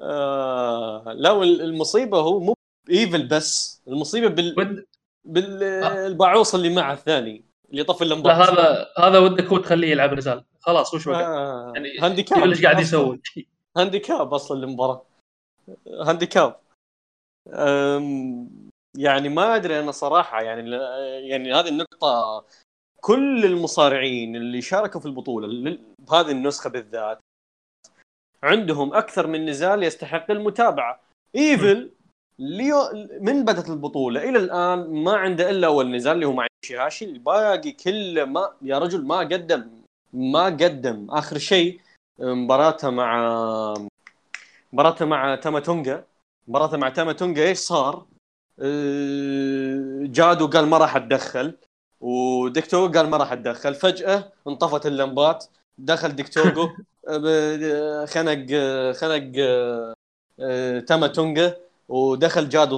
[0.00, 2.54] آه لا المصيبه هو مو
[2.90, 4.86] إيفل بس المصيبة بال
[5.24, 7.45] بالبعوص اللي معه الثاني.
[7.70, 11.72] اللي يطفي اللمبات لا هذا هذا ودك هو تخليه يلعب نزال خلاص وش وقت آه.
[11.74, 12.42] يعني handicap.
[12.42, 13.20] إيش قاعد يسوي.
[13.76, 15.02] handicap أصلا المباراة
[15.86, 16.56] handicap.
[18.98, 20.70] يعني ما أدري أنا صراحة يعني
[21.28, 22.44] يعني هذه النقطة
[23.00, 27.18] كل المصارعين اللي شاركوا في البطولة بهذه النسخة بالذات
[28.42, 31.00] عندهم أكثر من نزال يستحق المتابعة.
[31.36, 31.90] ايفل
[32.38, 32.76] ليو
[33.20, 37.72] من بدأت البطولة إلى الآن ما عنده إلا أول نزال اللي هو مع يوشيهاشي الباقي
[37.72, 39.62] كله ما يا رجل ما قدم
[40.12, 40.98] ما قدم.
[41.10, 41.80] آخر شيء
[42.18, 43.10] مباراته مع
[44.72, 46.04] مباراته مع تاماتونجا.
[46.48, 48.06] مباراته مع تاماتونجا إيش صار؟
[48.60, 51.56] أه، جادو قال ما راح أتدخل
[52.00, 53.74] وديك توغو قال ما راح أتدخل.
[53.74, 55.44] فجأة انطفت اللمبات
[55.78, 56.70] دخل دكتوغو
[58.12, 58.46] خنق
[59.00, 59.32] خنق
[60.40, 61.56] أه، تاماتونجا
[61.88, 62.72] ودخل جاد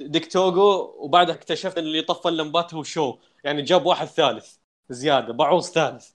[0.00, 3.18] وضرب دكتوغو وبعدها اكتشفت اللي طفى اللمبات هو شو.
[3.44, 4.56] يعني جاب واحد ثالث
[4.88, 6.10] زيادة بعوض ثالث.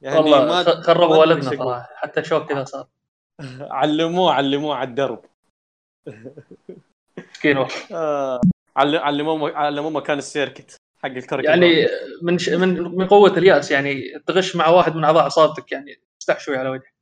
[0.00, 2.86] يعني والله ما خربوا ولدنا صراحة حتى شوك كذا صار.
[3.60, 5.24] علموه علموه على الدرب.
[7.18, 7.74] مسكين والله.
[7.92, 8.40] آه،
[8.76, 11.86] علموه علموه مكان السيركت حق الكرك يعني
[12.22, 12.48] من ش...
[12.48, 16.68] من من قوة الياس يعني تغش مع واحد من أعضاء عصابتك يعني استح شوي على
[16.68, 16.94] وجهك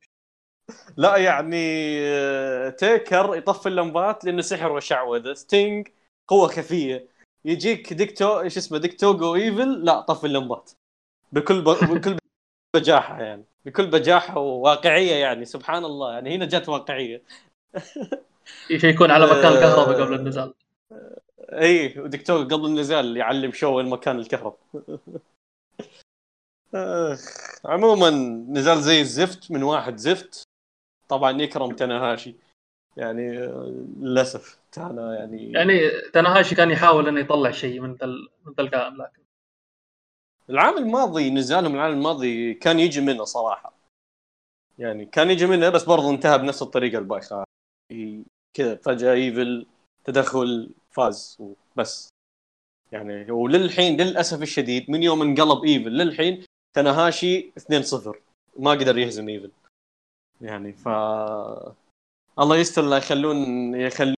[0.97, 5.33] لا يعني آه، تيكر يطفي اللمبات لأنه سحر وشعوذة.
[5.33, 5.87] ستينج.
[6.29, 7.07] قوة خفيه
[7.45, 10.71] يجيك ديكتو إيش اسمه ديكتوغو ايفل لا طفي اللمبات.
[11.31, 11.69] بكل ب...
[11.69, 12.17] بكل
[12.75, 13.45] بجاحة يعني.
[13.65, 16.13] بكل بجاحة وواقعية يعني سبحان الله.
[16.13, 17.23] يعني هنا جت واقعية.
[18.69, 20.53] يكون على مكان الكهرباء قبل النزال.
[21.51, 24.59] إي ودكتور قبل النزال يعلم شو وين مكان الكهرباء.
[27.65, 28.09] عموما
[28.49, 30.43] نزال زي الزفت من واحد زفت.
[31.07, 32.35] طبعا يكرم تناهاشي
[32.97, 33.31] يعني
[33.99, 35.51] للأسف تانا يعني.
[35.51, 38.07] يعني تناهاشي كان يحاول إنه يطلع شيء من ذا
[38.45, 39.21] من القائم لكن
[40.49, 43.73] العام الماضي نزالهم العام الماضي كان يجي منه صراحة.
[44.79, 47.43] يعني كان يجي منه بس برضه انتهى بنفس الطريقة البايخة.
[48.53, 49.65] كذا فجأة إيفل
[50.03, 52.09] تدخل فاز وبس.
[52.91, 58.17] يعني وللحين للأسف الشديد من يوم انقلب إيفل للحين تناهاشي 2-0
[58.59, 59.51] ما قدر يهزم إيفل.
[60.41, 60.89] يعني ف
[62.39, 63.37] الله يستر لا يخلون
[63.75, 64.15] يخلون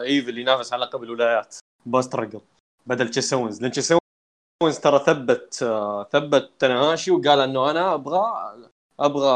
[0.00, 1.56] إيفل ينافس على لقب الولايات.
[1.86, 2.40] بس يا رجل
[2.86, 4.00] بدل تشيس أوينز لأن تشيس أوينز
[4.82, 5.54] ترى ثبت
[6.12, 8.22] ثبت تناهاشي وقال إنه أنا أبغى
[9.00, 9.30] أبغى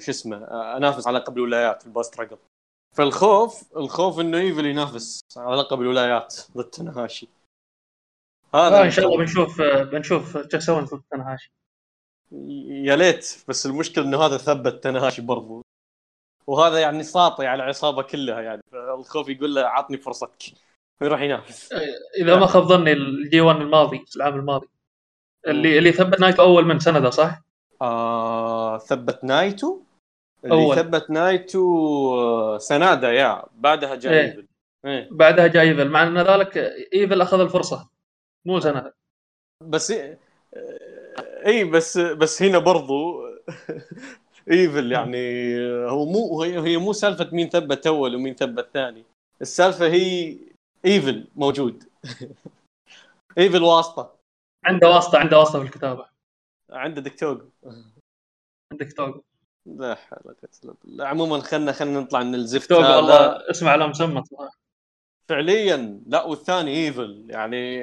[0.00, 0.36] شو اسمه
[0.76, 1.82] أنافس على لقب الولايات.
[1.82, 2.38] في الباست رجل
[2.96, 7.28] فالخوف الخوف إنه إيفل ينافس على لقب الولايات ضد تنهاشي.
[8.54, 11.50] هذا إن شاء الله بنشوف بنشوف إيش يسوون ضد تنهاشي.
[12.68, 15.62] يا ليت بس المشكلة إنه هذا ثبت تنهاشي برضو.
[16.50, 18.62] وهذا يعني ساطي على العصابه كلها يعني.
[18.74, 20.42] الخوف يقول له عطني فرصتك.
[21.00, 21.72] ويروح ينافس.
[22.20, 24.68] إذا ما خاب ظني الجي 1 الماضي العام الماضي.
[25.46, 27.42] اللي اللي ثبت نايتو أول من سنادا صح؟
[27.82, 29.80] آه ثبت نايتو؟
[30.44, 30.76] اللي أول.
[30.76, 31.60] ثبت نايتو
[32.18, 33.44] آه، سنادا yeah.
[33.52, 34.26] بعدها جاي إيه.
[34.26, 34.48] إيفل.
[34.84, 35.08] إيه.
[35.10, 35.88] بعدها جاي إيفل.
[35.88, 36.56] مع إن ذلك
[36.94, 37.88] إيفل أخذ الفرصة.
[38.44, 38.92] مو سنادا
[39.62, 39.92] بس
[41.46, 43.22] اي بس بس هنا برضو
[44.50, 45.60] إيفل يعني
[45.90, 49.04] هو مو هي مو سالفة مين ثبت أول ومين ثبت ثاني.
[49.40, 50.36] السالفة هي
[50.84, 51.84] إيفل موجود.
[53.38, 54.14] إيفل واسطة.
[54.64, 56.06] عنده واسطة عنده واسطة في الكتابة.
[56.70, 59.22] عنده ديك توغو عنده ديك توغو
[59.66, 61.06] لا حول ولا قوة بالله.
[61.06, 64.22] عموما خلنا خلنا نطلع من الزفت توغو الله اسمه على مسمى.
[65.28, 66.00] فعليا.
[66.06, 67.26] لا والثاني إيفل.
[67.28, 67.82] يعني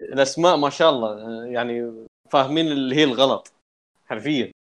[0.00, 1.44] الأسماء ما شاء الله.
[1.46, 3.52] يعني فاهمين اللي هي الغلط
[4.06, 4.52] حرفيا.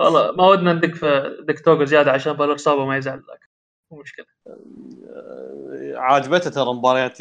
[0.00, 3.48] والله ما ودنا ندق في ديك توغو زيادة عشان بالور صابه ما يزعل لك
[3.90, 4.26] مو مشكلة.
[5.96, 7.18] عاجبته ترى مباريات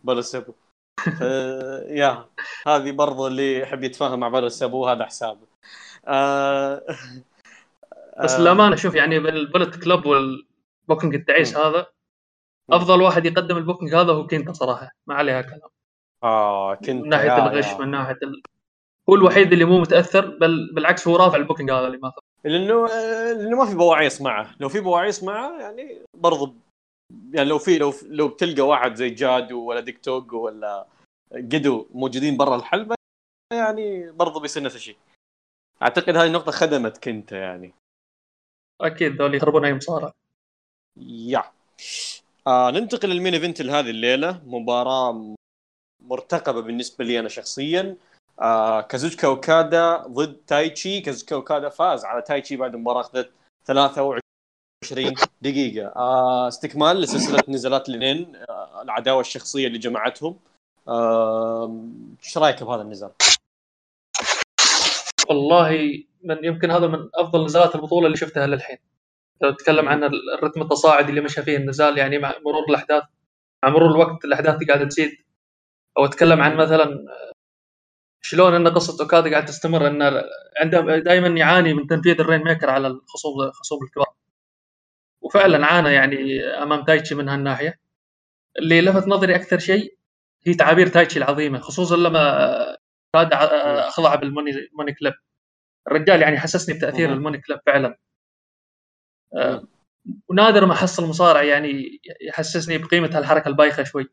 [0.00, 0.54] بالور سابو.
[2.00, 2.24] يا
[2.66, 5.46] هذه برضو اللي يحب يتفاهم مع بالور سابو هذا حسابه.
[6.06, 6.82] آه
[8.24, 11.86] بس للأمانة شوف يعني بال Bullet Club وال booking التعيس هذا
[12.70, 14.90] أفضل واحد يقدم ال booking هذا هو كينتا صراحة.
[15.06, 15.70] ما عليها كلام.
[16.22, 18.42] آه كينتا من ناحية الغش من ناحية ال...
[19.10, 22.12] هو الوحيد اللي مو متأثر بل بالعكس هو رافع ال booking هذا اللي ما
[22.44, 22.86] لأنه
[23.32, 24.54] لأنه ما في بواعيص معه.
[24.60, 26.54] لو في بواعيص معه يعني برضو
[27.34, 30.86] يعني لو في لو لو بتلقى واحد زي جادو ولا ديك توغو ولا
[31.32, 32.94] قيدو موجودين برا الحلبة
[33.52, 34.96] يعني برضو بيصير نفس الشيء.
[35.82, 37.74] أعتقد هذه النقطة خدمت كينتا يعني.
[38.80, 40.12] أكيد ذول يخربون أي مصارع
[41.00, 41.44] يا.
[42.46, 44.42] آه ننتقل لل main event لهذه الليلة.
[44.46, 45.34] مباراة
[46.02, 47.96] مرتقبة بالنسبة لي أنا شخصيا.
[48.42, 51.00] آه كازوتشكا اوكادا ضد تايتشي.
[51.00, 53.30] كازوتشكا اوكادا فاز على تايتشي بعد مباراه أخذت
[53.66, 55.86] 23 دقيقة.
[55.96, 60.38] آه استكمال لسلسلة نزالات الاثنين آه العداوة الشخصية اللي جمعتهم.
[60.88, 61.80] آه،
[62.24, 63.10] إيش آه رأيك بهذا النزال؟
[65.28, 68.78] والله من يمكن هذا من أفضل نزالات البطولة اللي شفتها للحين.
[69.40, 73.02] تتكلم عن الرتم التصاعدي اللي مشى فيه النزال يعني مع مرور الأحداث
[73.64, 75.10] مع مرور الوقت الأحداث دي قاعدة تزيد
[75.98, 77.04] أو أتكلم عن مثلا
[78.24, 80.02] شلون ان قصة أوكادا قاعدة تستمر؟ ان
[80.60, 84.14] عنده دائما يعاني من تنفيذ ال Rainmaker على الخصوم الخصوم الكبار.
[85.22, 87.80] وفعلا عانى يعني أمام تايتشي من هالناحية.
[88.58, 89.96] اللي لفت نظري أكثر شيء
[90.46, 92.76] هي تعابير تايتشي العظيمة خصوصا لما
[93.14, 95.14] كاد أخضع بال money money clip.
[95.88, 97.98] الرجال يعني حسسني بتأثير ال money clip فعلا.
[99.36, 99.64] آه،
[100.28, 104.08] ونادر ما احصل مصارع يعني يحسسني بقيمة هالحركة البايخة شوي.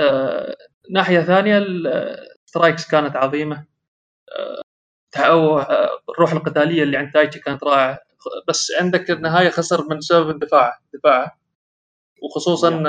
[0.00, 0.56] آه،
[0.90, 3.66] ناحية ثانية ال strikes كانت عظيمة.
[4.38, 4.62] آه،
[5.16, 5.60] أو
[6.10, 7.98] الروح القتالية اللي عند تايتشي كانت رائعة.
[8.48, 11.38] بس عندك النهاية خسر من سبب الدفاع دفاعه.
[12.22, 12.82] وخصوصا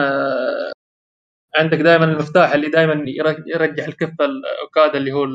[1.55, 3.03] عندك دائما المفتاح اللي دائما
[3.47, 5.25] يرجح الكفة لاوكادا اللي هو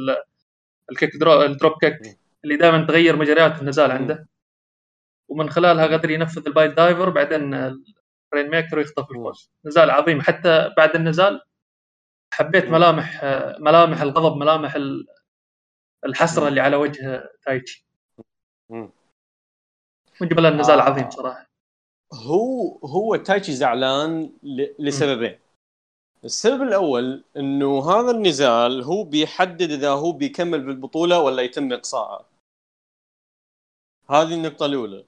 [0.90, 4.28] ال kick dro ال dropkick اللي دائما تغير مجريات النزال عنده.
[5.28, 9.50] ومن خلالها قدر ينفذ ال piledriver بعدين ال Rainmaker ويخطف الفوز.
[9.64, 10.20] نزال عظيم.
[10.20, 11.40] حتى بعد النزال
[12.38, 13.24] حبيت ملامح
[13.58, 14.78] ملامح الغضب ملامح
[16.04, 17.86] الحسرة اللي على وجه تايتشي.
[20.20, 20.82] من قبل النزال آه.
[20.82, 21.46] عظيم صراحة.
[22.14, 24.32] هو هو تايتشي زعلان
[24.78, 25.38] لسببين.
[26.24, 32.28] السبب الأول إنه هذا النزال هو بيحدد إذا هو بيكمل بالبطولة ولا يتم اقصائه
[34.10, 35.04] هذه النقطة الأولى.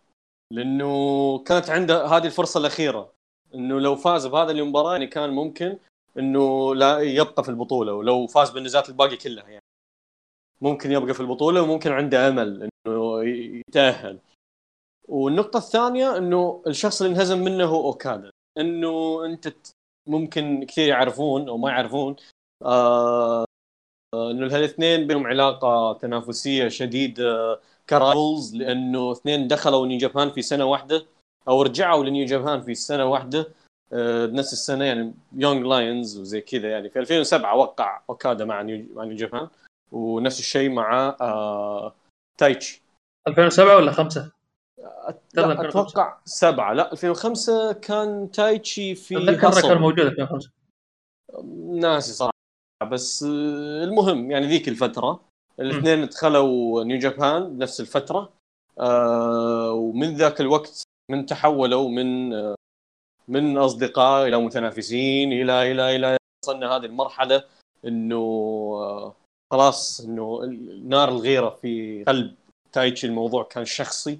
[0.52, 3.12] لأنه كانت عنده هذه الفرصة الأخيرة.
[3.54, 5.78] إنه لو فاز بهذه المباراة يعني كان ممكن
[6.18, 9.64] إنه لا يبقى في البطولة ولو فاز بالنزالات الباقي كلها يعني.
[10.60, 13.24] ممكن يبقى في البطولة وممكن عنده أمل إنه
[13.68, 14.18] يتأهل.
[15.08, 18.30] والنقطة الثانية إنه الشخص اللي انهزم منه هو أوكادا.
[18.58, 19.54] إنه أنت
[20.06, 22.16] ممكن كثير يعرفون أو ما يعرفون
[22.64, 23.44] آه
[24.14, 30.64] إنه الاثنين بينهم علاقة تنافسية شديدة ك rivals لأنه اثنين دخلوا نيو جابان في سنة
[30.64, 31.06] واحدة
[31.48, 33.52] أو رجعوا لنيو جابان في سنة واحدة.
[34.26, 36.90] بنفس السنة يعني young lions وزي كذا يعني.
[36.90, 39.48] في 2007 وقع أوكادا مع نيو مع نيو جابان
[39.92, 41.94] ونفس الشيء مع آه
[42.40, 42.82] تايتشي.
[43.28, 44.32] 2007 ولا 5
[45.34, 46.72] لا أتوقع سبعة.
[46.72, 50.50] لا 2005 كان تايتشي في أتذكر كان موجود 2005
[51.80, 52.32] ناسي صراحة
[52.90, 55.20] بس آه، المهم يعني ذيك الفترة.
[55.60, 58.32] الاثنين دخلوا نيو جابان بنفس الفترة.
[58.80, 62.54] آه ومن ذاك الوقت من تحولوا من آه،
[63.30, 67.44] من أصدقاء إلى متنافسين إلى إلى إلى وصلنا هذه المرحلة
[67.84, 69.14] إنه آه،
[69.52, 70.40] خلاص إنه
[70.84, 72.34] نار الغيرة في قلب
[72.72, 74.18] تايتشي الموضوع كان شخصي.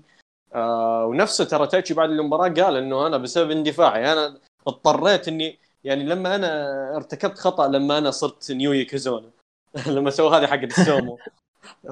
[0.55, 6.05] آه ونفسه ترى تايتشي بعد المباراة قال إنه أنا بسبب اندفاعي أنا اضطريت إني يعني
[6.05, 9.31] لما أنا ارتكبت خطأ لما أنا صرت يوكوزونا
[9.97, 11.19] لما سووا هذه حق السومو.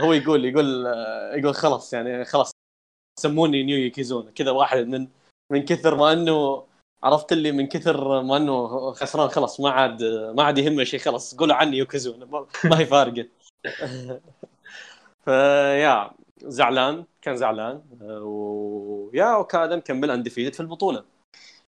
[0.00, 2.50] هو يقول يقول آه، يقول خلاص يعني خلاص
[3.20, 5.08] سموني يوكوزونا كذا واحد من
[5.52, 6.64] من كثر ما إنه
[7.03, 10.03] عرفت اللي من كثر ما إنه خسران خلاص ما عاد
[10.36, 12.26] ما عاد يهمه شيء خلاص قولوا عني يوكوزونا
[12.64, 13.28] ما هي فارقة.
[15.24, 17.82] ف yeah زعلان كان زعلان
[18.22, 21.05] و yeah أوكادا مكمل undefeated في البطولة.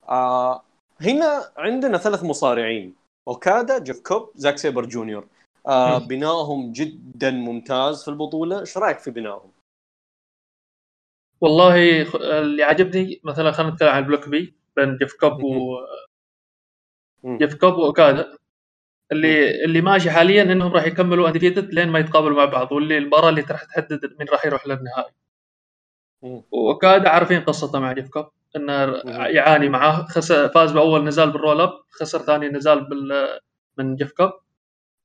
[0.09, 0.63] آه
[1.01, 2.95] هنا عندنا ثلاث مصارعين
[3.27, 5.27] أوكادا جيف كوب زاك سيبر جونيور.
[5.67, 8.59] آه بنائهم جدا ممتاز في البطولة.
[8.59, 9.51] إيش رأيك في بنائهم
[11.41, 12.01] والله
[12.41, 14.62] اللي عجبني مثلا خلينا نتكلم عن block B.
[14.75, 15.77] بين جيف كوب و
[17.25, 18.37] جيف كوب واوكادا
[19.11, 23.29] اللي اللي ماشي حاليا إنهم راح يكملوا undefeated لين ما يتقابلوا مع بعض واللي المباراة
[23.29, 25.13] اللي راح تحدد مين راح يروح للنهائي.
[26.51, 28.73] واوكادا عارفين قصته مع جيف كوب انه
[29.27, 30.05] يعاني معاه.
[30.05, 33.39] خسر فاز بأول نزال بال roll up خسر ثاني نزال بال
[33.77, 34.31] من جيف كوب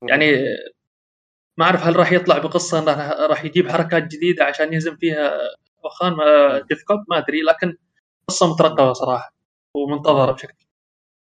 [0.09, 0.31] يعني
[1.57, 5.33] ما أعرف هل راح يطلع بقصة إنه راح يجيب حركات جديدة عشان يهزم فيها
[5.85, 6.13] وخان
[6.71, 7.77] جيف كوب ما أدري لكن
[8.29, 9.33] قصة مترقبة صراحة.
[9.75, 10.65] ومنتظرة بشكل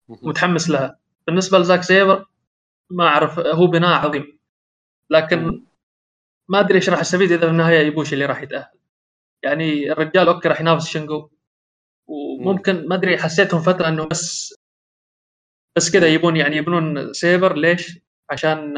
[0.10, 1.00] متحمس لها.
[1.28, 2.26] بالنسبة لزاك سيبر
[2.90, 4.40] ما أعرف هو بناء عظيم.
[5.10, 5.66] لكن
[6.50, 8.80] ما أدري إيش راح استفيد إذا في النهاية إيبوشي اللي راح يتأهل.
[9.44, 11.30] يعني الرجال okay راح ينافس شينجو
[12.08, 14.56] وممكن ما أدري حسيتهم فترة إنه بس
[15.76, 18.00] بس كذا يبون يعني يبنون سيبر ليش؟
[18.30, 18.76] عشان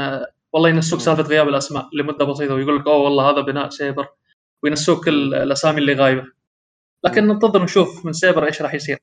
[0.53, 4.07] والله ينسوك سالفة غياب الأسماء لمدة بسيطة ويقول لك أوه والله هذا بناء سيبر
[4.63, 6.31] وينسوك الأسامي اللي غايبة.
[7.05, 8.97] لكن ننتظر نشوف من سيبر إيش راح يصير.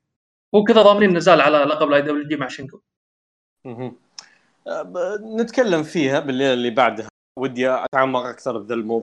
[0.54, 2.80] هو كذا ضامنين نزال على لقب ال IWGP مع شينجو.
[5.36, 7.08] نتكلم فيها بالليله اللي بعدها.
[7.38, 9.02] ودي أتعمق أكثر بذا الموضوع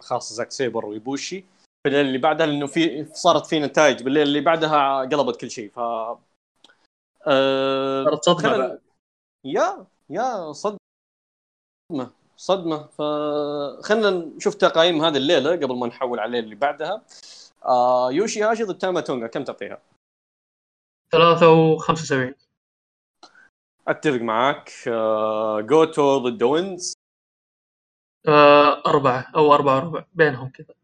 [0.00, 1.44] خاص زاك سيبر ويبوشي.
[1.84, 4.02] بالليله اللي بعدها لأنه في صارت في نتائج.
[4.02, 5.78] بالليله اللي بعدها قلبت كل شيء ف
[7.26, 8.04] أه...
[8.04, 8.78] صارت صدمة
[9.44, 10.80] يا يا صدمة.
[12.36, 12.86] صدمة.
[12.86, 17.02] فخلنا نشوف تقايم هذه الليلة قبل ما نحول على اللي بعدها.
[17.64, 19.78] آه يوشي هاشي ضد تاما تونغا كم تعطيها؟
[21.10, 22.34] ثلاثة وخمسة وسبعين.
[23.88, 24.70] أتفق معاك.
[25.60, 26.94] جوتو ضد أوينز
[28.86, 30.74] أربعة أو أربعة وربع بينهم كذا.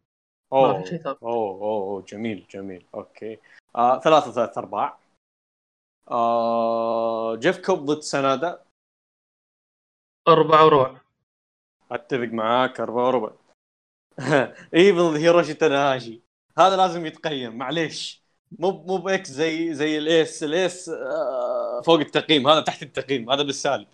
[0.53, 0.85] أوه.
[1.23, 2.87] أوه, أوه جميل جميل.
[2.95, 3.39] okay.
[3.77, 4.99] آه ثلاثة ثلاثة أرباع
[6.11, 8.65] آه جيف كوب ضد سنادا
[10.29, 11.01] أربعة وربع.
[11.91, 13.33] أتفق معاك أربعة وربع.
[14.75, 16.21] إيفل هيروشي تناهاشي
[16.59, 18.26] هذا لازم يتقيم معليش.
[18.53, 23.43] مو مو ب X زي زي الايس الايس آه، فوق التقييم هذا تحت التقييم هذا
[23.43, 23.87] بالسالب.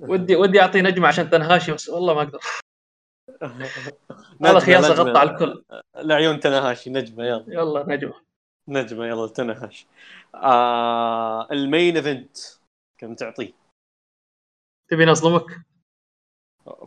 [0.00, 2.40] ودي ودي أعطي نجمة عشان تنهاشي بس والله ما أقدر.
[4.40, 5.64] والله خياس غطى على الكل.
[5.96, 7.44] لعيون تنهاشي نجمة يلا.
[7.48, 8.14] يلا نجمة.
[8.68, 9.86] نجمة يلا تنهاشي.
[10.34, 12.36] آه المين إيفنت
[12.98, 13.52] كم تعطيه؟
[14.88, 15.46] تبيني اصدمك؟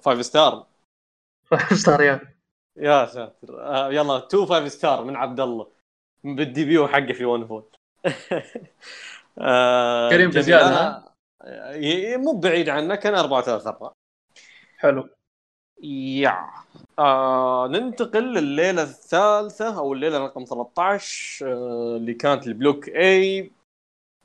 [0.02, 0.68] five star.
[1.50, 2.36] five star يا.
[2.78, 3.62] يا ساتر.
[3.62, 5.81] آه يلا two five star من عبد الله.
[6.24, 7.64] بال debut حقه في One Fall
[9.38, 11.04] آه كريم بزياده
[12.18, 13.94] مو بعيد عنك أنا 4 3 4
[14.78, 15.10] حلو.
[15.84, 16.50] يا.
[17.00, 23.52] آه ننتقل لليلة الثالثة أو الليلة رقم 13 آه اللي كانت ال block A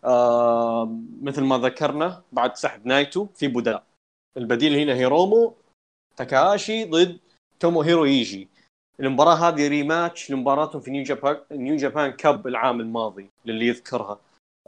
[0.05, 3.85] آه مثل ما ذكرنا بعد سحب نايتو في بدلاء
[4.37, 5.55] البديل هنا هيرومو
[6.17, 7.19] تاكاشي ضد
[7.61, 8.49] توموهيرو إيشي
[9.01, 14.19] المباراة هذه rematch لمباراتهم في New Japan New Japan Cup العام الماضي للي يذكرها.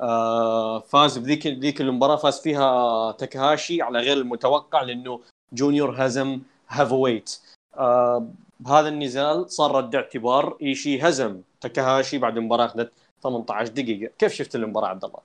[0.01, 5.21] آه فاز بذيك ذيك المباراة فاز فيها تاكاهاشي على غير المتوقع لأنه
[5.53, 7.41] junior هزم heavyweight
[7.77, 8.29] آه
[8.61, 14.13] بهذا النزال صار رد اعتبار إيشي هزم تاكاهاشي بعد المباراة أخذت 18 دقيقة.
[14.19, 15.21] كيف شفت المباراة عبد الله؟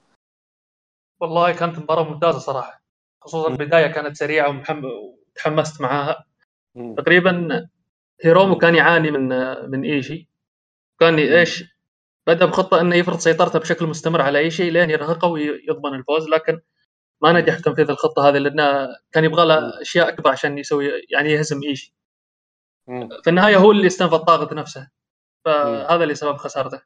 [1.20, 2.82] والله كانت مباراة ممتازة صراحة.
[3.22, 6.26] خصوصا البداية كانت سريعة وتحمست معاها.
[6.98, 7.68] تقريبا
[8.22, 9.30] هيرومو كان يعاني من
[9.72, 10.30] من ايشي
[11.00, 11.64] كان إيش
[12.28, 16.62] بدأ بخطة إنه يفرض سيطرته بشكل مستمر على أي شيء لين يرهقه ويضمن الفوز لكن
[17.22, 21.32] ما نجح في تنفيذ الخطة هذه لأنه كان يبغى له أشياء أكبر عشان يسوي يعني
[21.32, 21.94] يهزم ايشي
[23.24, 24.90] في النهاية هو اللي استنفذ طاقة نفسه.
[25.46, 26.82] فهذا اللي سبب خسارته.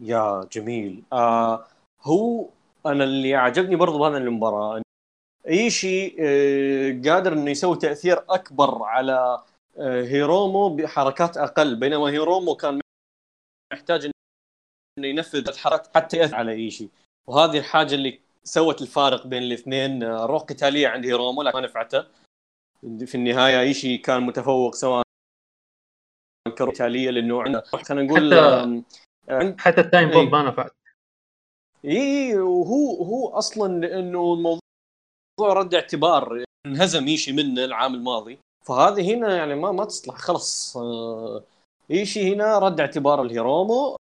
[0.00, 1.04] يا جميل.
[1.12, 1.66] آه
[2.02, 2.48] هو
[2.86, 4.81] أنا اللي عجبني برضو بهذه المباراة
[5.48, 9.42] إيشي آه قادر إنه يسوي تأثير أكبر على
[9.78, 12.80] آه، هيرومو بحركات أقل بينما هيرومو كان
[13.72, 14.04] يحتاج
[14.98, 16.88] إنه ينفذ حركات حتى يأثر على إيشي.
[17.26, 20.02] وهذه الحاجة اللي سوت الفارق بين الاثنين.
[20.02, 22.06] آه، روح قتاليه عند هيرومو لكن ما نفعته.
[22.82, 25.02] في النهاية إيشي كان متفوق سواء
[26.48, 28.34] قتاليه لأنه عنده خلينا نقول
[29.28, 30.72] حتى حتى ال time bomb ما نفعت.
[31.84, 34.61] اي وهو هو أصلا لأنه الموضوع
[35.40, 38.38] رد اعتبار انهزم ايشي منه العام الماضي.
[38.66, 40.30] فهذه هنا يعني ما ما تصلح
[40.76, 41.42] آه،
[41.90, 43.96] ايشي هنا رد اعتبار الهيرومو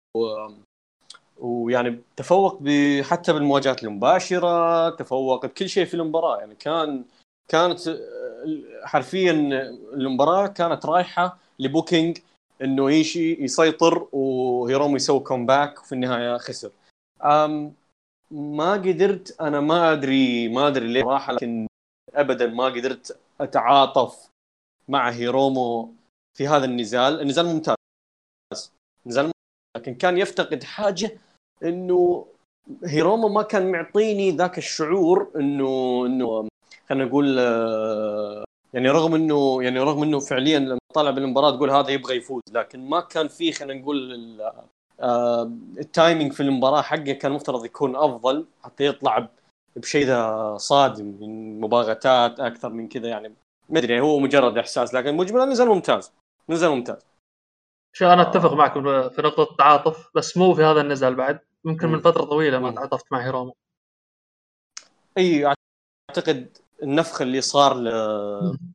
[1.39, 2.62] ويعني تفوق
[3.03, 6.39] حتى بالمواجهات المباشرة تفوق بكل شيء في المباراة.
[6.39, 7.05] يعني كان
[7.49, 7.99] كانت
[8.85, 9.33] حرفيا
[9.93, 12.18] المباراة كانت رايحة ل booking
[12.62, 16.70] إنه ايشي يسيطر وهيرومو يسوي comeback وفي النهاية خسر.
[18.33, 21.66] ما قدرت أنا ما أدري ما أدري ليه صراحة لكن
[22.14, 24.31] ابدا ما قدرت أتعاطف
[24.89, 25.95] مع هيرومو
[26.39, 27.20] في هذا النزال.
[27.20, 27.76] النزال ممتاز
[29.07, 29.31] نزال
[29.76, 31.18] لكن كان يفتقد حاجة
[31.64, 32.26] إنه
[32.84, 36.49] هيرومو ما كان معطيني ذاك الشعور إنه إنه
[36.89, 41.91] خلينا نقول آه، يعني رغم إنه يعني رغم إنه فعليا لما طالع بالمباراة تقول هذا
[41.91, 44.12] يبغى يفوز لكن ما كان في خلينا نقول
[45.78, 49.28] ال timing في المباراة حقه كان مفترض يكون أفضل حتى يطلع
[49.76, 53.34] بشيء ذا صادم من مباغتات أكثر من كذا يعني
[53.68, 56.12] ما أدري هو مجرد إحساس لكن مجملا نزال ممتاز
[56.48, 57.07] نزل ممتاز.
[57.92, 58.72] شو أنا أتفق معك
[59.14, 63.12] في نقطة التعاطف بس مو في هذا النزال بعد ممكن من فترة طويلة ما تعاطفت
[63.12, 63.55] مع هيرومو
[65.18, 65.55] إي
[66.11, 67.90] أعتقد النفخ اللي صار ل...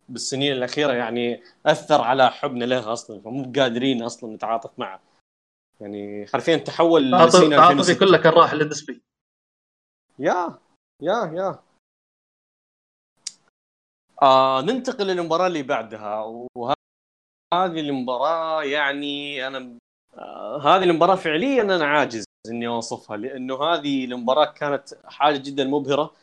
[0.10, 5.00] بالسنين الأخيرة يعني أثر على حبنا له أصلا فمو قادرين أصلا نتعاطف معه.
[5.82, 9.02] يعني حرفيا تحول تعاطفي كله كان راح للدسبي
[10.20, 10.60] يا
[11.02, 11.60] يا يا.
[14.22, 16.24] آه ننتقل للمباراه اللي بعدها
[16.56, 19.78] وهذه المباراة يعني أنا
[20.18, 26.14] آه هذه المباراة فعليا أنا عاجز إني أوصفها لأنه هذه المباراة كانت حاجة جدا مبهرة.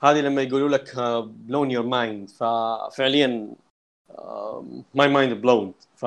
[0.00, 3.54] هذه لما يقولوا لك blown your mind ففعليا
[4.94, 6.06] my mind blown ف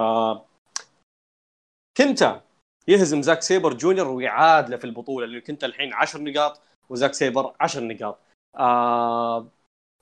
[1.98, 2.42] كنتا
[2.88, 7.56] يهزم زاك سيبر جونيور ويعاد له في البطولة اللي كنت الحين 10 نقاط وزاك سيبر
[7.60, 8.20] 10 نقاط.
[8.58, 9.48] آه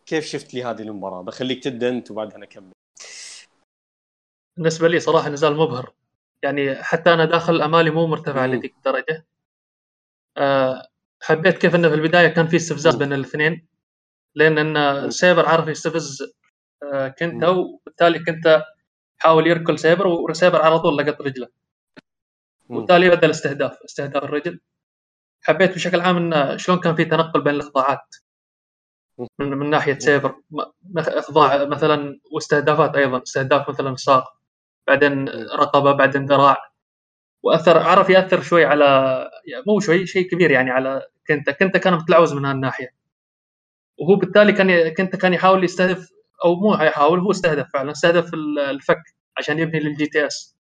[0.06, 2.72] كيف شفت لي هذه المباراة؟ بخليك تبدأ أنت وبعدها نكمل
[4.58, 5.94] بالنسبة لي صراحة نزال مبهر.
[6.44, 9.26] يعني حتى أنا داخل أمالي مو مرتفعه لذيك الدرجة.
[10.38, 10.88] آه،
[11.22, 13.68] حبيت كيف إنه في البداية كان في استفزاز بين الاثنين
[14.36, 16.34] لأن إن سيبر عرف يستفز
[16.84, 18.64] آه، كنتا وبالتالي كنتا
[19.18, 21.48] حاول يركل سيبر وسيبر على طول لقط رجله.
[22.70, 24.60] وبالتالي بدا الاستهداف استهداف الرجل.
[25.42, 28.16] حبيت بشكل عام انه شلون كان في تنقل بين القطاعات
[29.40, 30.36] من, من ناحية سيبر
[30.98, 34.24] اخضاع مثلا واستهدافات أيضا استهداف مثلا ساق
[34.88, 36.72] بعدين رقبه بعدين ذراع.
[37.44, 38.86] وأثر عرف يأثر شوي على
[39.46, 41.52] يعني مو شوي شيء كبير يعني على كنتا.
[41.52, 42.96] كنتا كان متلعوز من هالناحية.
[43.98, 46.10] وهو بالتالي كان كنتا كان يحاول يستهدف
[46.46, 48.34] أو مو يحاول هو استهدف فعلا استهدف
[48.70, 49.04] الفك
[49.38, 50.58] عشان يبني لل GTS.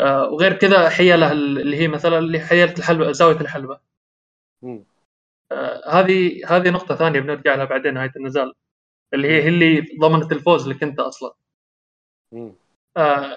[0.00, 3.80] وغير كذا حيلة اللي هي مثلا اللي حيلة الحلبة زاوية الحلبة.
[5.52, 8.54] آه هذه هذه نقطة ثانية بنرجع لها بعدين نهايه النزال
[9.14, 11.34] اللي هي اللي ضمنت الفوز لكنتا أصلا.
[12.96, 13.36] آه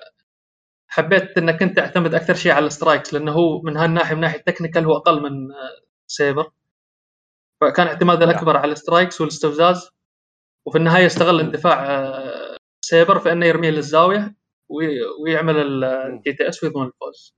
[0.88, 4.40] حبيت إنك أنت تعتمد أكثر شيء على ال strikes لأنه هو من هالناحيه من ناحية
[4.42, 5.54] technical هو أقل من
[6.08, 6.52] سيبر.
[7.62, 8.30] فكان اعتماده نعم.
[8.30, 9.92] الأكبر على ال strikes والاستفزاز.
[10.66, 14.36] وفي النهاية استغل اندفاع آه، سيبر في إنه يرميه للزاوية.
[14.70, 17.34] ويعمل ال GTS ويضمن الفوز.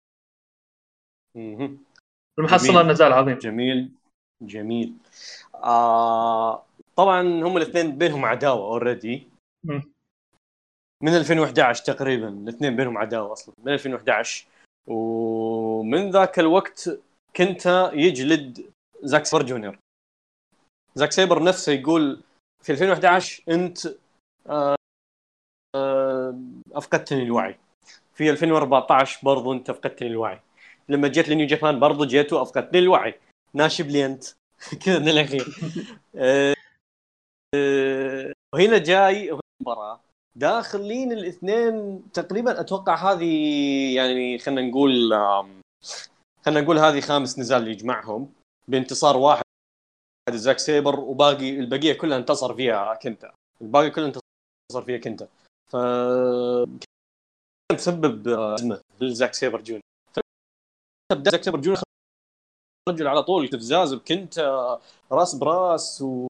[2.40, 3.38] المحصلة نزال عظيم.
[3.38, 3.92] جميل
[4.42, 4.94] جميل.
[5.56, 6.66] آه
[6.96, 9.28] طبعا هم الاثنين بينهم عداوة already.
[11.04, 14.48] من 2011 تقريبا الاثنين بينهم عداوة أصلا من 2011
[14.88, 16.90] ومن ذاك الوقت
[17.36, 18.72] كنتا يجلد
[19.04, 19.80] زاك سيبر جونيور
[20.96, 22.22] زاك سيبر نفسه يقول
[22.64, 23.78] في 2011 أنت
[24.50, 24.76] آه،
[25.76, 26.40] آه،
[26.74, 27.58] أفقدتني الوعي.
[28.14, 30.40] في 2014 برضو أنت أفقدتني الوعي.
[30.90, 33.20] لما جيت ل New Japan برضو جيت وأفقدتني الوعي.
[33.54, 34.24] ناشب لي أنت.
[34.86, 35.46] كذا من الأخير.
[36.16, 36.56] آه،
[38.54, 40.00] وهنا جاي المباراه
[40.36, 45.14] داخلين الاثنين تقريبا أتوقع هذه يعني خلينا نقول
[46.46, 48.34] خلينا نقول هذه خامس نزال يجمعهم
[48.68, 49.44] بانتصار واحد
[50.30, 53.32] زاك سيبر وباقي البقية كلها انتصر فيها كنتا.
[53.62, 55.28] الباقي كلها انتصر فيها كنتا.
[55.70, 55.78] ف
[57.78, 59.82] تسبب أزمة لزاك سيبر جونيور.
[61.14, 61.84] زاك سيبر جونيور
[62.90, 64.80] رجل على طول استفزاز بكنتا
[65.12, 66.28] راس براس و,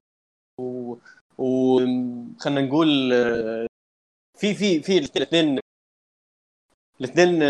[0.60, 0.96] و...
[1.38, 1.78] و...
[2.38, 3.10] خلينا نقول
[4.38, 5.58] في في في الاثنين
[7.00, 7.42] الاثنين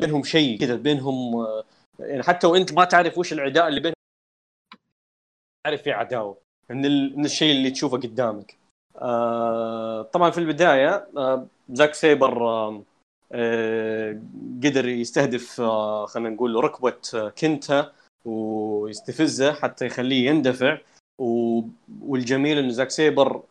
[0.00, 1.64] بينهم شيء كذا بينهم آه،
[1.98, 3.94] يعني حتى وانت ما تعرف وش العداء اللي بينهم
[5.64, 6.38] تعرف في عداوة
[6.70, 7.18] من, ال...
[7.18, 8.61] من الشيء اللي تشوفه قدامك.
[8.96, 12.82] آه طبعا في البداية آه زاك سيبر آه
[13.32, 14.20] آه
[14.64, 17.92] قدر يستهدف آه خلينا نقول ركبة آه كنتا
[18.24, 20.78] ويستفزه حتى يخليه يندفع.
[22.02, 23.42] والجميل انه زاك سيبر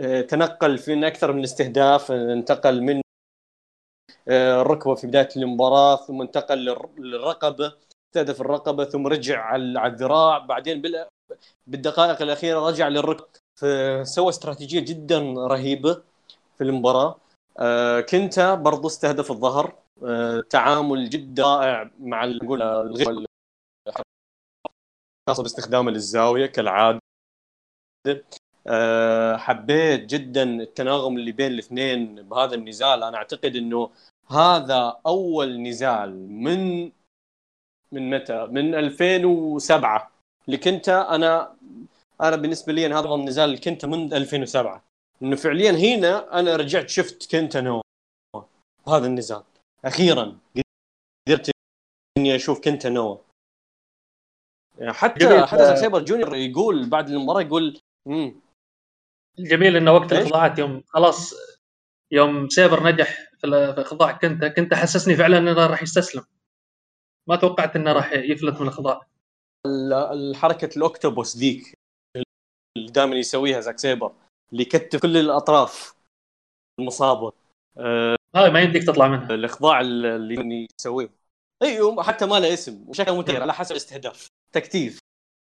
[0.00, 3.00] آه تنقل في أكثر من استهداف انتقل من
[4.28, 6.58] آه، الركبه في بداية المباراة ثم انتقل
[6.98, 7.72] للرقبة
[8.10, 10.82] استهدف الرقبة ثم رجع على الذراع بعدين
[11.66, 13.26] بالدقائق الأخيرة رجع للركب
[13.58, 16.02] فسوى استراتيجية جدا رهيبة
[16.58, 17.16] في المباراة.
[17.58, 19.74] آه، كنتا برضو استهدف الظهر.
[20.04, 23.26] آه، تعامل جدا رائع مع نقول الغير
[25.28, 27.00] خاصة باستخدامه للزاويه كالعادة.
[29.36, 33.02] حبيت جدا التناغم اللي بين الاثنين بهذا النزال.
[33.02, 33.90] أنا أعتقد إنه
[34.30, 36.92] هذا أول نزال من
[37.92, 40.10] من متى؟ من 2007
[40.46, 41.56] اللي كنت أنا
[42.20, 44.84] أنا بالنسبة لي هذا النزال اللي كنت من 2007
[45.22, 47.82] انه فعليا هنا أنا رجعت شفت كنت نو
[48.88, 49.42] هذا النزال.
[49.84, 50.38] أخيرا
[51.28, 51.50] قدرت
[52.18, 53.20] إني أشوف كنتا نوا
[54.78, 58.40] يعني حتى حتى سايبر جونيور يقول بعد المباراة يقول امم
[59.38, 61.34] الجميل إنه وقت الخضاعات يوم خلاص
[62.10, 66.24] يوم سيبر نجح في خضاع كنتا كنتا حسسني فعلا إنه راح يستسلم.
[67.28, 69.06] ما توقعت إنه راح يفلت من الخضاع
[70.12, 71.77] الحركه ال octopus ذيك.
[72.88, 74.12] اللي دائما يسويها زاك سيبر
[74.52, 75.94] اللي يكتف كل الأطراف
[76.80, 77.32] المصابة.
[77.78, 79.34] آه هاي ما يمديك تطلع منها.
[79.34, 81.10] الإخضاع اللي يسويه
[81.62, 84.26] أيوه حتى ما له اسم وشكله متغير على حسب الاستهداف.
[84.52, 84.98] تكتيف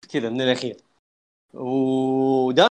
[0.09, 0.77] كذا من الأخير.
[1.55, 2.71] ودائما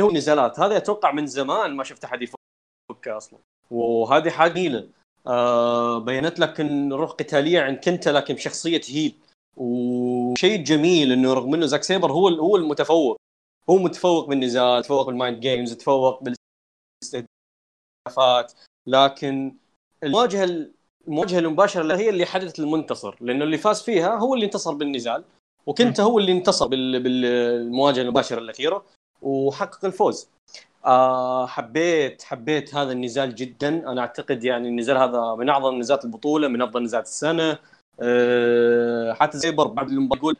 [0.00, 3.38] هو نزالات هذا أتوقع من زمان ما شفت أحد يفكها أصلا.
[3.70, 4.88] وهذه حاجة جميلة.
[5.26, 9.14] آه بينت لك إن روح قتالية عند كنتا لكن بشخصية heel.
[9.56, 13.16] وشيء جميل إنه رغم إنه زاك سيبر هو هو المتفوق.
[13.70, 16.22] هو متفوق بالنزال تفوق بال mind games تفوق
[17.02, 18.52] بالاستهدافات
[18.86, 19.54] لكن
[20.02, 20.70] المواجهة
[21.08, 25.24] المواجهة المباشرة هي اللي حدثت المنتصر لأنه اللي فاز فيها هو اللي انتصر بالنزال
[25.66, 28.84] وكنتا هو اللي انتصر بالمواجهة المباشرة الأخيرة
[29.22, 30.28] وحقق الفوز.
[30.84, 33.68] آه حبيت حبيت هذا النزال جدا.
[33.68, 37.58] أنا أعتقد يعني النزال هذا من أعظم نزالات البطولة من أفضل نزالات السنة.
[39.14, 40.36] حتى زيبر بعد المباراه يقول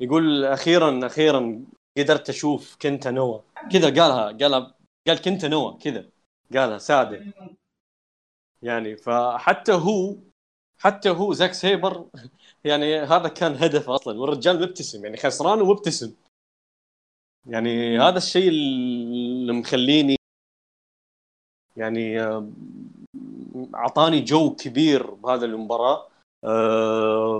[0.00, 1.64] يقول أخيرا أخيرا
[1.98, 3.40] قدرت أشوف كنت نوا.
[3.72, 4.74] كذا قالها قالها
[5.06, 6.08] قال كنت نوا كذا
[6.54, 7.24] قالها ساده.
[8.62, 10.16] يعني فحتى هو
[10.78, 12.06] حتى هو زاك سيبر
[12.64, 16.14] يعني هذا كان هدفه أصلا والرجال مبتسم يعني خسران ومبتسم.
[17.46, 20.16] يعني هذا الشيء اللي مخليني
[21.76, 22.50] يعني آه،
[23.74, 25.96] أعطاني جو كبير بهذا المباراة.
[25.96, 26.15] آه،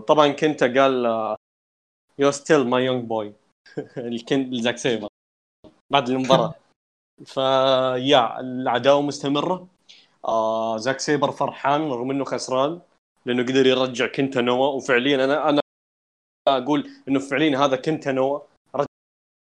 [0.07, 1.07] طبعا كنتا قال
[2.19, 3.33] you still my young boy
[3.97, 5.09] الكنتا زاك سيبر
[5.93, 6.55] بعد المباراة.
[7.35, 9.67] فيا العداوة مستمرة.
[10.25, 12.81] آه زاك سيبر فرحان رغم إنه خسران
[13.27, 15.61] لأنه قدر يرجع كنتا نوا وفعليا أنا أنا
[16.49, 18.41] أقول إنه فعليا هذا كنتا نوا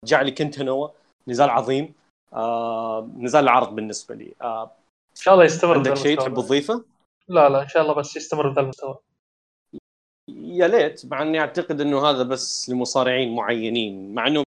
[0.06, 0.90] رجع لي كنتا نوا
[1.28, 1.94] نزال عظيم.
[2.34, 4.34] آه نزال العرض بالنسبة لي.
[4.42, 4.64] آه
[5.12, 6.84] إن شاء الله يستمر عندك شيء تحب تضيفه؟
[7.28, 8.98] لا لا إن شاء الله بس يستمر بهذا المستوى.
[10.30, 14.44] يا ليت مع إني أعتقد إنه هذا بس لمصارعين معينين مع إنه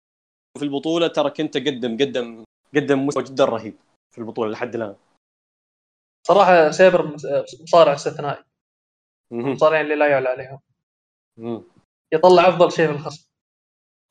[0.57, 2.43] في البطولة ترى كنت قدم قدم
[2.75, 3.75] قدم مستوى جدا رهيب
[4.11, 4.95] في البطولة لحد الآن.
[6.27, 7.15] صراحة سيبر
[7.61, 8.43] مصارع استثنائي.
[9.31, 10.59] المصارعين اللي لا يعلى عليهم.
[12.13, 13.27] يطلع أفضل شيء في الخصم.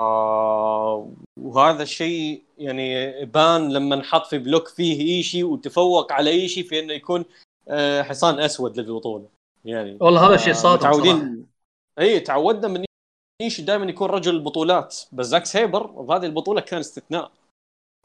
[0.00, 6.80] آه وهذا الشيء يعني بان لما نحط في block فيه إيشي وتفوق على إيشي في
[6.80, 7.24] إنه يكون
[7.68, 9.28] آه حصان أسود للبطولة.
[9.64, 11.46] يعني والله هذا الشيء آه متعودين
[11.99, 12.84] اي تعودنا من
[13.42, 17.32] ايشي دائما يكون رجل البطولات بس زاك سيبر بهذه البطوله كان استثناء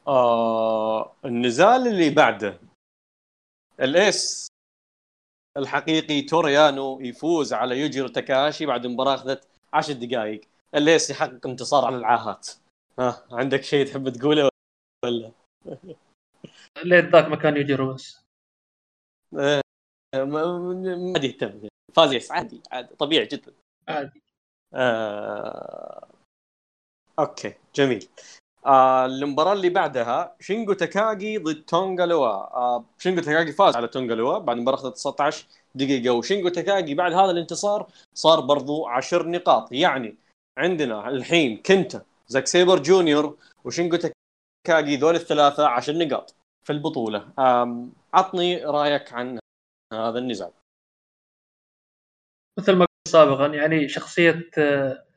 [0.07, 2.59] آه النزال اللي بعده
[3.79, 4.47] ال ace
[5.57, 10.41] الحقيقي تورو يانو يفوز على يوجيرو تاكاشي بعد مباراه اخذت 10 دقائق
[10.75, 12.49] ال ace يحقق انتصار على العاهات
[12.99, 14.49] ها عندك شيء تحب تقوله
[15.05, 15.31] ولا
[16.83, 18.21] ليت ذاك مكان يوجيرو بس
[19.39, 19.61] آه،
[20.15, 23.53] ما يهتم فاز بس عادي عادي طبيعي جدا
[23.87, 24.21] عادي.
[24.73, 26.07] آه...
[27.19, 28.07] okay جميل.
[28.65, 32.27] آه المباراة اللي بعدها شينجو تاكاجي ضد تونغا لوا
[32.57, 37.13] آه شينجو تاكاجي فاز على تونغا لوا بعد مباراة اخذت 19 دقيقة وشينجو تاكاجي بعد
[37.13, 39.71] هذا الانتصار صار برضو 10 نقاط.
[39.71, 40.17] يعني
[40.57, 43.97] عندنا الحين كنتا زاك سيبر جونيور وشينجو
[44.67, 47.33] تاكاجي ذول الثلاثة 10 نقاط في البطولة.
[48.13, 49.39] عطني رأيك عن
[49.93, 50.51] هذا النزال
[52.59, 53.47] مثل ما سابقا.
[53.47, 54.49] يعني شخصية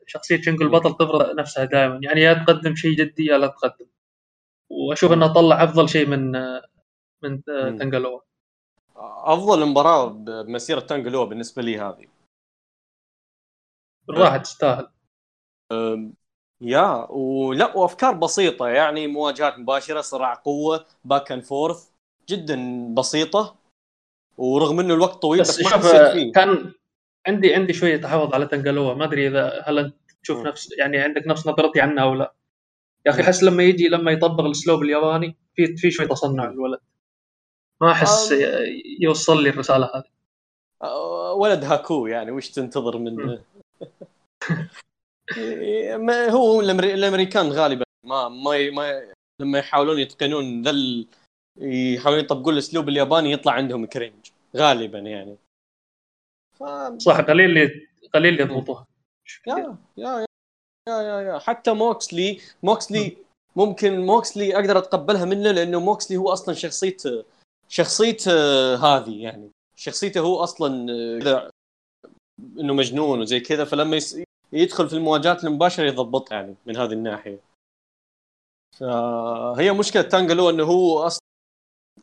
[0.07, 1.99] شخصية شينجو البطل تفرض نفسها دائما.
[2.03, 3.85] يعني يا تقدم شيء جدي يا لا تقدم.
[4.69, 6.31] وأشوف انها طلع أفضل شيء من
[7.23, 8.19] من تونغا لوا
[9.23, 12.07] أفضل مباراة بمسيرة تونغا لوا بالنسبة لي هذه.
[14.07, 14.87] بالراحه تستاهل.
[16.61, 18.67] يا ولا وأفكار بسيطة.
[18.67, 21.89] يعني مواجهات مباشرة صراع قوة back and forth
[22.29, 23.55] جدا بسيطة.
[24.37, 26.31] ورغم إنه الوقت طويل بس, بس ما فيه.
[26.31, 26.73] كان
[27.27, 30.45] عندي عندي شوية تحفظ على تونغا لوا ما أدري اذا هل أنت تشوف.
[30.45, 32.33] نفس يعني عندك نفس نظرتي عنه أو لا.
[33.05, 36.79] يا أخي أحس لما يجي لما يطبق الأسلوب الياباني في في شوي تصنع الولد.
[37.81, 38.33] ما أحس
[39.01, 40.15] يوصل لي الرسالة هذه.
[41.35, 43.15] ولد هاكو يعني وش تنتظر من
[46.07, 50.71] ما هو الأمريكان غالبا ما ما, ما لما يحاولون يتقنون ذا
[51.57, 54.31] يحاولون يطبقون الأسلوب الياباني يطلع عندهم cringe.
[54.57, 55.37] غالبا يعني.
[56.59, 56.63] ف...
[56.97, 58.87] صح قليل اللي قليل اللي يضبطوها.
[59.47, 60.25] يا يا
[60.89, 61.39] يا يا يا.
[61.39, 63.17] حتى موكسلي موكسلي
[63.55, 67.25] ممكن موكسلي أقدر أتقبلها منه لأنه موكسلي هو أصلا شخصيته
[67.69, 68.31] شخصيته
[68.75, 69.51] هذه يعني.
[69.75, 70.87] شخصيته هو أصلا
[71.19, 71.49] كذا
[72.59, 73.99] إنه مجنون وزي كذا فلما
[74.53, 77.39] يدخل في المواجهات المباشرة يضبط يعني من هذه الناحية.
[78.79, 81.21] فهي مشكلة تانجا لوا إنه هو أصلا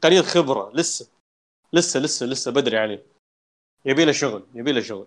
[0.02, 1.08] قليل خبرة لسه
[1.72, 3.11] لسه لسه لسه بدري عليه.
[3.84, 5.06] يبي له شغل يبي له شغل.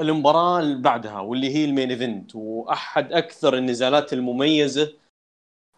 [0.00, 4.92] المباراة اللي بعدها واللي هي ال main event وأحد أكثر النزالات المميزة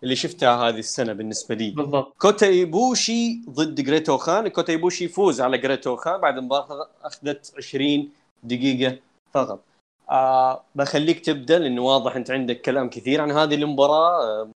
[0.02, 1.70] اللي شفتها هذه السنة بالنسبة لي.
[1.70, 2.14] بالضبط.
[2.18, 4.48] كوتا ايبوشي ضد جريتو خان.
[4.48, 8.12] كوتا ايبوشي يفوز على جريتو خان بعد مباراه أخذت 20
[8.42, 8.98] دقيقة
[9.32, 9.64] فقط.
[10.10, 14.22] آه بخليك تبدأ لأنه واضح أنت عندك كلام كثير عن هذه المباراة.
[14.22, 14.50] آه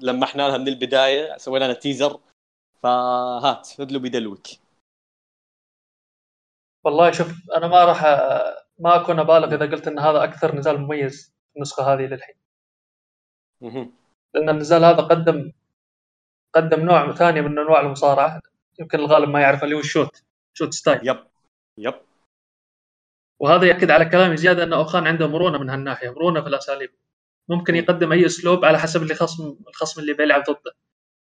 [0.00, 2.20] لمحنا لها من البداية سوينا لها teaser
[2.82, 4.46] فهات ادلو بدلوك.
[6.84, 8.02] والله شوف أنا ما راح
[8.78, 12.34] ما أكون أبالغ إذا قلت إن هذا أكثر نزال مميز في النسخة هذه للحين.
[14.34, 15.52] لأن النزال هذا قدم
[16.54, 18.42] قدم نوع ثاني من أنواع المصارعة.
[18.80, 20.22] يمكن الغالب ما يعرف اللي هو ال shoot
[20.54, 21.24] shoot style yep
[21.78, 21.94] yep.
[23.40, 26.90] وهذا ياكد على كلامي زيادة إن أوخان عنده مرونة من هالناحية مرونة في الأساليب.
[27.48, 30.72] ممكن يقدم أي أسلوب على حسب اللي خصم الخصم اللي بيلعب ضده.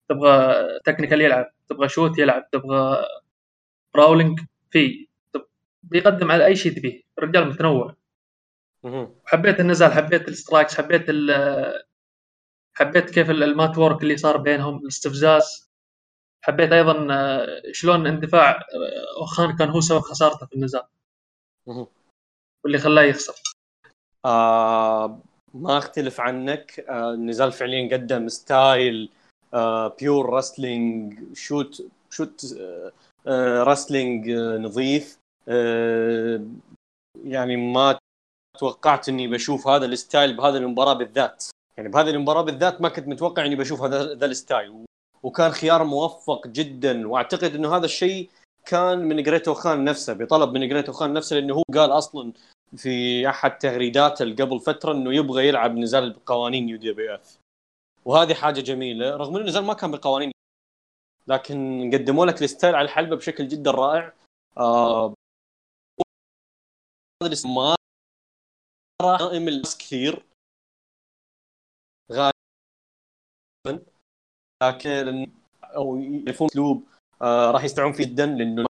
[0.10, 3.06] تبغى technical يلعب تبغى shoot يلعب تبغى
[3.94, 4.40] brawling
[4.72, 5.08] في
[5.84, 7.02] بيقدم على أي شيء تبيه.
[7.18, 7.96] الرجال متنوع.
[9.26, 11.06] حبيت النزال حبيت ال strikes حبيت
[12.78, 15.70] حبيت كيف ال mat work اللي صار بينهم الاستفزاز.
[16.46, 20.84] حبيت أيضا آه، شلون اندفاع آه، اوخان كان هو سبب خسارته في النزال.
[22.64, 23.34] واللي خلاه يخسر.
[24.26, 25.20] آه
[25.54, 26.80] ما أختلف عنك.
[26.80, 29.10] آه النزال فعليا قدم style
[29.54, 32.92] آه pure wrestling shoot shoot آه
[33.28, 35.18] آه wrestling آه نظيف.
[35.18, 35.23] آه
[37.26, 37.98] يعني ما
[38.60, 41.46] توقعت إني بشوف هذا ال style بهذه المباراة بالذات.
[41.78, 44.86] يعني بهذه المباراة بالذات ما كنت متوقع إني بشوف هذا ذا ال style.
[45.24, 48.30] وكان خيار موفق جدا وأعتقد إنه هذا الشيء
[48.66, 52.34] كان من جريتو خان نفسه بطلب من جريتو خان نفسه لأنه هو قال أصلا
[52.78, 57.38] في أحد تغريداته قبل فترة إنه يبغى يلعب نزال بقوانين UWF.
[58.06, 60.32] وهذه حاجة جميلة رغم إنه النزال ما كان بقوانين
[61.28, 64.14] لكن قدموا لك ال style على الحلبة بشكل جدا رائع.
[64.58, 65.14] آه
[67.46, 67.76] ما
[69.02, 70.26] دائم الناس كثير.
[72.12, 72.34] غالبا.
[74.64, 75.32] لكن
[75.64, 76.88] أو يعرفون أسلوب
[77.22, 78.66] آه راح يستمتعون فيه جدا لأنه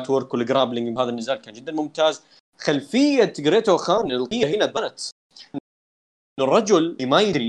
[0.00, 2.24] ال mat work وال grappling بهذا النزال كان جدا ممتاز.
[2.58, 5.00] خلفية جريتو خان القيه هنا بنت.
[6.40, 7.48] الرجل ما يدري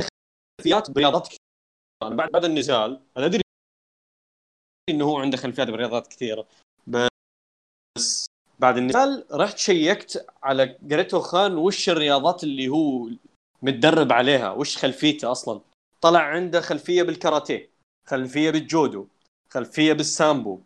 [0.61, 1.27] خلفيات برياضات
[2.03, 3.41] أنا بعد بعد النزال أنا أدري
[4.89, 6.47] إنه هو عنده خلفيات برياضات كثيرة.
[6.87, 8.25] بس
[8.59, 13.09] بعد النزال رحت شيكت على جريتو خان وش الرياضات اللي هو
[13.61, 15.61] متدرب عليها؟ وش خلفيته أصلا؟
[16.01, 17.69] طلع عنده خلفية بالكاراتيه
[18.07, 19.07] خلفية بالجودو
[19.49, 20.59] خلفية بالسامبو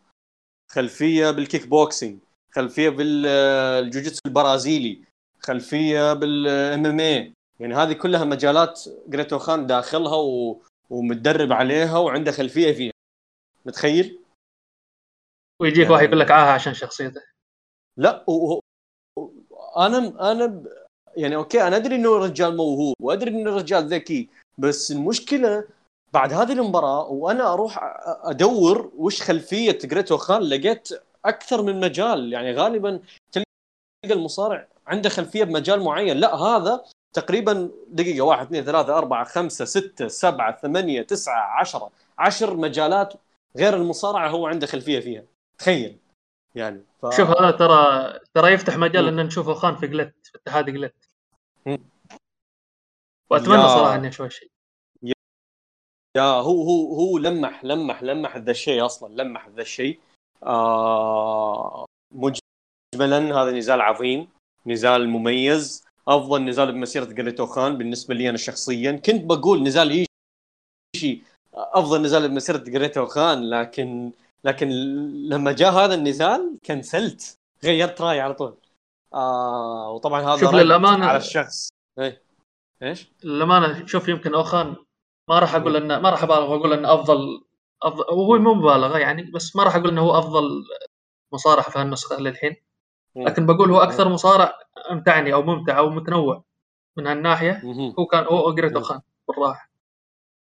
[0.72, 2.20] خلفية بالكيك بوكسينج
[2.52, 5.04] خلفية بالجوجيتسو البرازيلي
[5.40, 10.62] خلفية بال MMA يعني هذه كلها مجالات جريتو خان داخلها و...
[10.90, 12.92] ومتدرب عليها وعنده خلفية فيها.
[13.66, 14.20] متخيل؟
[15.62, 15.94] ويجيك يعني...
[15.94, 17.22] واحد يقول لك عاها عشان شخصيته.
[17.98, 18.60] لا و...
[19.78, 20.68] أنا أنا ب...
[21.18, 25.64] يعني أوكي أنا أدري إنه رجال موهوب وأدري انه رجال ذكي بس المشكلة
[26.14, 27.80] بعد هذه المباراة وأنا أروح
[28.24, 30.90] أدور وش خلفية جريتو خان لقيت
[31.26, 33.00] أكثر من مجال يعني غالبا
[33.32, 33.46] تلقى
[34.06, 36.18] المصارع عنده خلفية بمجال معين.
[36.18, 42.58] لا هذا تقريبا دقيقة واحد اثنين ثلاثة أربعة خمسة ستة سبعة ثمانية تسعة عشرة عشر
[42.58, 43.14] مجالات
[43.58, 45.24] غير المصارعة هو عنده خلفية فيها.
[45.58, 45.98] تخيل.
[46.56, 47.06] يعني ف...
[47.18, 50.96] شوف هذا ترى ترى يفتح مجال ان نشوف اوخان في GLEAT في اتحاد GLEAT.
[53.30, 54.52] وأتمنى يا- صراحة إني أشوف شيء
[56.18, 60.00] يا هو هو هو لمح لمح لمح ذا الشيء أصلا لمح ذا الشيء.
[60.44, 64.28] آه مجملا هذا نزال عظيم
[64.66, 65.86] نزال مميز.
[66.08, 68.92] أفضل نزال بمسيرة جريتو خان بالنسبة لي أنا شخصيا.
[68.92, 70.06] كنت بقول نزال
[70.96, 71.22] ايشي
[71.54, 74.12] أفضل نزال بمسيرة جريتو خان لكن
[74.44, 74.70] لكن
[75.30, 78.58] لما جاء هذا النزال كنسلت غيرت رأيي على طول.
[79.14, 81.70] آه وطبعا هذا شوف رد للأمانة- على الشخص.
[82.00, 82.22] إيه.
[82.84, 84.76] إيش؟ للأمانة شوف يمكن اوخان
[85.30, 87.42] ما راح أقول انه ما راح أبالغ وأقول إنه افضل
[87.84, 90.64] افضل وهو مو مبالغة يعني بس ما راح أقول إنه هو أفضل
[91.34, 92.56] مصارع في هالنسخة للحين.
[93.16, 94.54] لكن بقول هو أكثر مصارع
[94.92, 96.44] امتعني أو ممتع أو متنوع
[96.98, 97.62] من هالناحية.
[98.00, 98.84] هو كان هو جريتو مم.
[98.84, 99.70] خان بالراحة.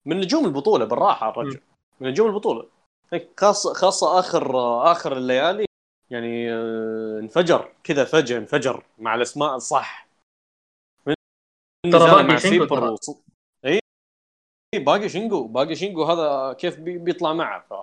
[0.06, 1.60] من نجوم البطولة بالراحة الرجل.
[2.00, 2.68] من نجوم البطولة.
[3.36, 4.56] خاصه خاصة آخر
[4.92, 5.64] آخر الليالي
[6.10, 10.08] يعني آه، انفجر كذا فجأة انفجر مع الأسماء الصح.
[11.92, 12.96] ترى باقي شينجو
[13.64, 13.80] اي
[14.74, 17.74] باقي شينجو باقي شينجو هذا كيف بي- بيطلع معه ف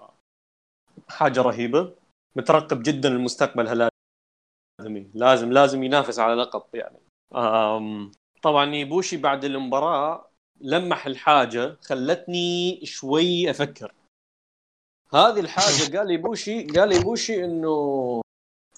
[1.12, 1.96] حاجة رهيبة.
[2.36, 6.98] مترقب جدا المستقبل هالادمي لازم لازم ينافس على لقب يعني.
[7.36, 8.12] أم
[8.42, 10.30] طبعا يبوشي بعد المباراة
[10.62, 13.94] لمح الحاجة خلتني شوي أفكر.
[15.14, 18.22] هذه الحاجة قال يبوشي قال يبوشي إنه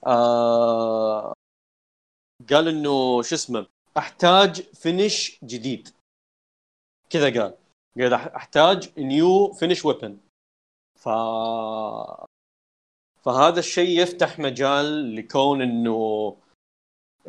[0.07, 1.33] آه
[2.49, 3.67] قال إنه شو اسمه
[3.97, 5.89] أحتاج فينش جديد.
[7.09, 7.53] كذا قال.
[7.97, 10.17] قال أحتاج نيو فينش ويبن
[10.99, 11.09] ف
[13.23, 16.35] فهذا الشيء يفتح مجال لكون إنه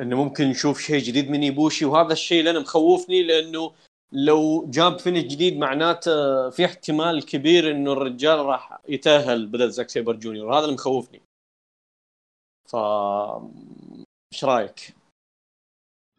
[0.00, 1.84] إنه ممكن نشوف شيء جديد من يبوشي.
[1.84, 3.74] وهذا الشيء اللي أنا مخوفني لأنه
[4.12, 6.10] لو جاب finish جديد معناته
[6.50, 10.54] في احتمال كبير إنه الرجال راح يتأهل بدل زاك سيبر جونيور.
[10.54, 11.22] هذا اللي مخوفني.
[12.68, 12.76] ف
[14.32, 14.94] إيش رأيك؟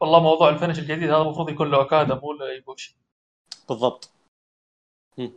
[0.01, 2.95] والله موضوع ال finish الجديد هذا المفروض يكون له اوكادا مو لايبوشي
[3.69, 4.09] بالضبط.
[5.17, 5.33] هم.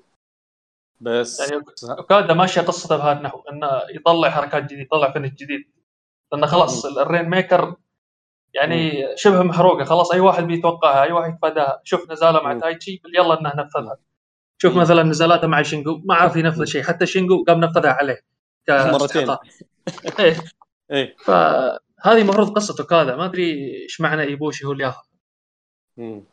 [1.00, 1.64] بس يعني
[1.98, 5.70] اوكادا ماشية قصته بهذا النحو إنه يطلع حركات جديدة يطلع finish جديد.
[6.32, 7.76] لأنه خلاص ال Rainmaker
[8.54, 9.84] يعني شبه محروقة.
[9.84, 12.58] خلاص أي واحد بيتوقعها أي واحد يتفاداها شوف نزاله مع.
[12.58, 13.96] تايتشي يلا انه نفذها.
[14.62, 14.76] شوف.
[14.76, 16.82] مثلا نزالاته مع شينجو ما عرف ينفذ شيء.
[16.82, 18.20] حتى شينجو قام نفذها عليه
[18.68, 19.26] مرتين.
[19.26, 19.40] كاستحقاق.
[20.20, 20.36] إيه.
[20.90, 21.16] إيه.
[21.18, 23.16] فهذه المفروض قصته كذا.
[23.16, 25.04] ما أدري إيش معنى إيبوشي هو اللي ياخذ.
[25.96, 26.24] مم.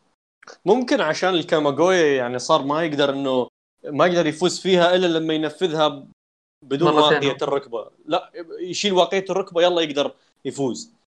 [0.64, 3.48] ممكن عشان الكاميغويا يعني صار ما يقدر انه
[3.84, 6.06] ما يقدر يفوز فيها إلا لما ينفذها
[6.64, 6.92] بدون.
[6.92, 7.90] واقية الركبة.
[8.06, 10.12] لا يشيل واقية الركبة يلا يقدر
[10.44, 10.99] يفوز.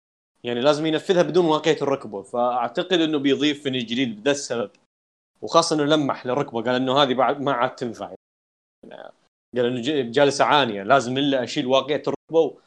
[0.44, 2.22] يعني لازم ينفذها بدون واقية الركبة.
[2.22, 4.72] فأعتقد إنه بيضيف فينش جديد بذا السبب.
[5.42, 6.62] وخاصة إنه لمح للركبة.
[6.62, 8.16] قال إنه هذه بعد ما عاد تنفع.
[8.88, 9.12] يعني
[9.56, 12.60] قال إنه جالس اعاني لازم إلا أشيل واقية الركبة و...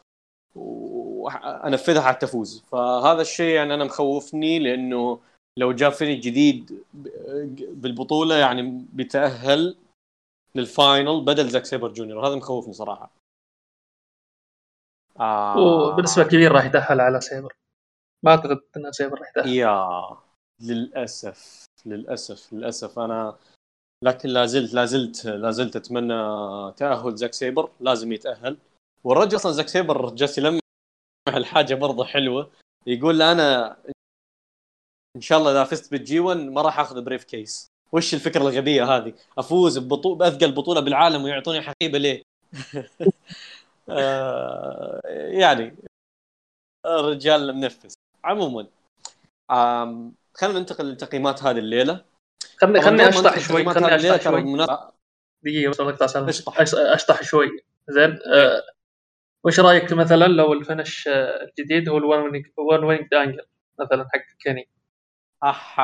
[0.55, 5.21] وأنفذها حتى تفوز فهذا الشيء يعني أنا مخوفني لأنه
[5.59, 9.77] لو جاب فينش جديد ب- بالبطولة يعني بيتأهل
[10.55, 12.29] لل final بدل زاك سيبر جونيور.
[12.29, 13.11] هذا مخوفني صراحة.
[15.21, 15.57] آه.
[15.59, 17.53] وبنسبة كبيرة راح يتاهل على سيبر
[18.27, 19.89] ما أعتقد ان سيبر راح يا
[20.61, 22.99] للأسف للأسف للأسف.
[22.99, 23.37] أنا
[24.05, 26.15] لكن لا زلت لا زلت لا زلت أتمنى
[26.77, 27.71] تأهل زاك سيبر.
[27.81, 28.57] لازم يتأهل.
[29.05, 30.61] والرجل أصلا زاك سيبر جالس يلمح
[31.29, 32.51] الحاجة برضه حلوة.
[32.87, 33.77] يقول أنا
[35.17, 37.69] إن شاء الله إذا فزت بال G 1 ما راح أخذ briefcase.
[37.93, 42.23] وش الفكرة الغبية هذه؟ أفوز ببطوله بأثقل بطولة بالعالم ويعطوني حقيبة ليه؟
[43.89, 45.01] آه،
[45.31, 45.77] يعني
[46.87, 47.95] الرجال منفس
[48.27, 48.67] عموما
[50.35, 52.05] خلينا ننتقل لتقييمات هذه الليلة.
[52.61, 54.67] خلني خلني أشطح شوي خلني أشطح شوي.
[55.43, 56.63] دقيقة بس اقطع سالفة.
[56.95, 57.23] أشطح.
[57.23, 57.49] شوي.
[57.89, 58.63] زين أه
[59.45, 63.47] وش رأيك مثلا لو ال finish آه، الجديد هو ال One Winged Winged Angel
[63.81, 64.69] مثلا حق كيني؟
[65.45, 65.83] أحا.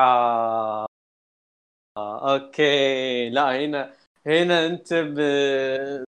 [1.97, 3.29] آه، أوكي.
[3.29, 3.93] لا هنا
[4.25, 5.19] هنا أنت ب...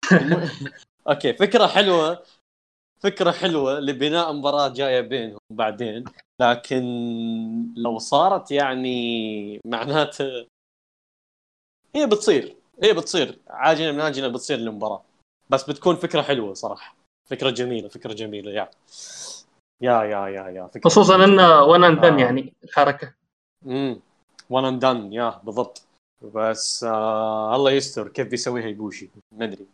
[1.09, 2.23] أوكي فكرة حلوة.
[3.01, 6.05] فكرة حلوة لبناء مباراة جاية بينهم بعدين
[6.41, 6.83] لكن
[7.77, 10.47] لو صارت يعني معناته
[11.95, 15.03] هي بتصير هي بتصير عاجلا من اجلا بتصير المباراة.
[15.51, 16.95] بس بتكون فكرة حلوة صراحة.
[17.31, 18.71] فكرة جميلة فكرة جميلة yeah.
[19.81, 21.25] yeah yeah yeah yeah فكرة خصوصا.
[21.25, 22.19] إنه one and آه.
[22.19, 23.15] يعني الحركه
[23.67, 24.01] امم
[24.51, 25.83] one and done yeah بالضبط.
[26.35, 29.11] بس آه الله يستر كيف بيسويها يبوشي.
[29.33, 29.67] ما أدري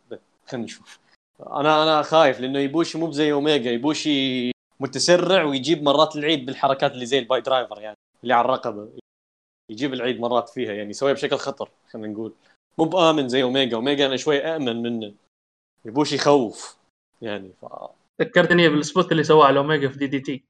[0.47, 0.99] خلينا نشوف.
[1.41, 7.05] أنا أنا خايف لأنه يبوشي مو زي أوميجا يبوشي متسرع ويجيب مرات العيد بالحركات اللي
[7.05, 8.89] زي ال piledriver يعني اللي على الرقبة.
[9.71, 12.33] يجيب العيد مرات فيها يعني يسويها بشكل خطر خلينا نقول.
[12.77, 15.13] مو بآمن زي أوميجا أوميجا أنا شوي آمن منه.
[15.85, 16.77] يبوشي يخوف
[17.21, 17.65] يعني ف
[18.21, 20.43] ذكرتني بال spot اللي سواه على أوميجا في DDT.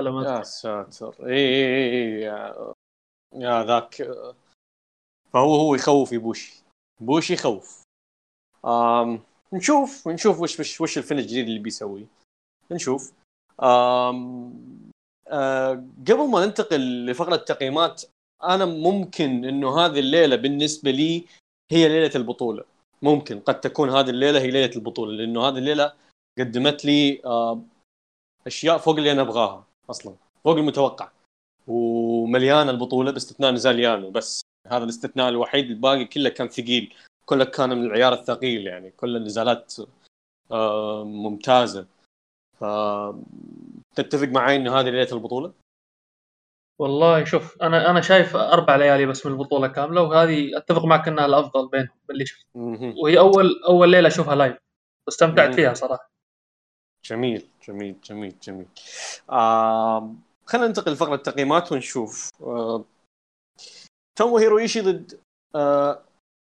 [0.00, 1.26] يا ساتر.
[1.26, 2.72] اي اي اي yeah,
[3.34, 4.10] yeah ذاك.
[5.32, 6.62] فهو هو يخوف يبوشي.
[7.00, 7.82] بوشي يخوف.
[8.64, 9.22] آم
[9.52, 12.06] نشوف نشوف وش وش وش الفيلم الجديد اللي بيسويه
[12.70, 13.12] نشوف.
[13.62, 14.52] آم
[15.28, 15.72] آه
[16.08, 18.02] قبل ما ننتقل لفقرة التقييمات
[18.44, 21.24] أنا ممكن إنه هذه الليلة بالنسبة لي
[21.72, 22.64] هي ليلة البطولة.
[23.02, 25.92] ممكن قد تكون هذه الليلة هي ليلة البطولة لأنه هذه الليلة
[26.38, 27.62] قدمت لي آه
[28.46, 31.10] أشياء فوق اللي أنا أبغاها أصلا فوق المتوقع.
[31.68, 36.94] ومليانه البطولة باستثناء نزال يانو بس هذا الاستثناء الوحيد الباقي كله كان ثقيل.
[37.32, 39.74] كله كان من العيار الثقيل يعني كل النزالات
[40.50, 41.86] آه ممتازة.
[42.60, 42.64] ف
[43.96, 45.52] تتفق معي إنه هذه ليلة البطولة؟
[46.78, 51.26] والله شوف أنا أنا شايف أربع ليالي بس من البطولة كاملة وهذه أتفق معك إنها
[51.26, 52.46] الأفضل بينهم باللي شفت.
[53.02, 54.56] وهي أول أول ليلة أشوفها live
[55.06, 56.10] واستمتعت فيها صراحة.
[57.04, 58.66] جميل جميل جميل جميل.
[59.30, 60.14] آه
[60.46, 62.30] خلينا ننتقل لفقرة التقييمات ونشوف.
[62.42, 62.84] آه
[64.18, 65.20] توموهيرو ايشي ضد
[65.54, 66.02] آه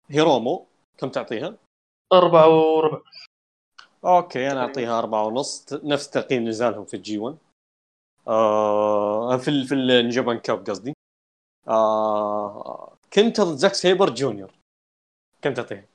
[0.09, 0.65] هيرومو
[0.97, 1.57] كم تعطيها؟
[2.13, 3.01] أربعة وربع.
[4.05, 5.73] أوكي أنا أعطيها أربعة ونص.
[5.73, 7.37] نفس تقييم نزالهم في ال G 1
[8.27, 10.93] آه في ال في ال New Japan Cup قصدي.
[11.67, 14.51] آه كنت زاك سيبر جونيور.
[15.41, 15.85] كم تعطيها؟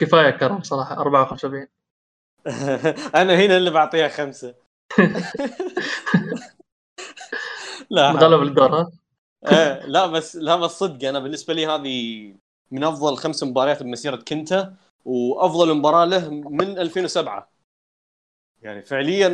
[0.00, 1.68] كفاية كرم صراحة 74
[3.20, 4.54] أنا هنا اللي بعطيها خمسة.
[7.90, 8.92] لا مغلب الدور ها؟
[9.46, 12.34] إيه لا بس لا بس صدق أنا بالنسبة لي هذه
[12.70, 17.50] من أفضل خمس مباريات بمسيرة كنتا وأفضل مباراة له من 2007
[18.62, 19.26] يعني فعليا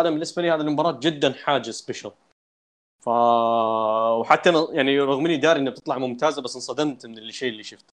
[0.00, 2.12] أنا بالنسبة لي هذه المباراة جدا حاجة special
[3.04, 3.08] ف
[4.20, 7.94] وحتى يعني رغم إني داري انها بتطلع ممتازة بس انصدمت من الشيء اللي شفته.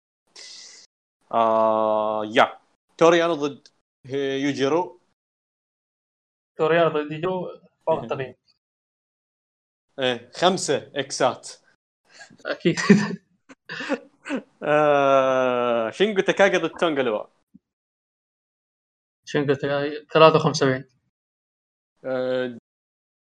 [1.31, 2.59] آه يا.
[2.97, 3.67] تورو يانو ضد
[4.05, 4.99] يوجيرو.
[6.55, 8.35] توريانو ضد يوجيرو فوق التقييم
[9.99, 11.51] إيه خمسة إكسات.
[12.45, 12.79] أكيد.
[14.63, 17.25] آه شينجو تاكاغي ضد تانغا لوا
[19.25, 20.83] شينجو تاكاغي 73
[22.05, 22.57] آه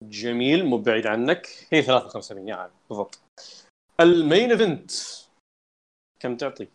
[0.02, 1.46] جميل مو بعيد عنك.
[1.70, 3.20] هي 73 يعني بالضبط.
[4.00, 4.90] ال main event
[6.20, 6.68] كم تعطي؟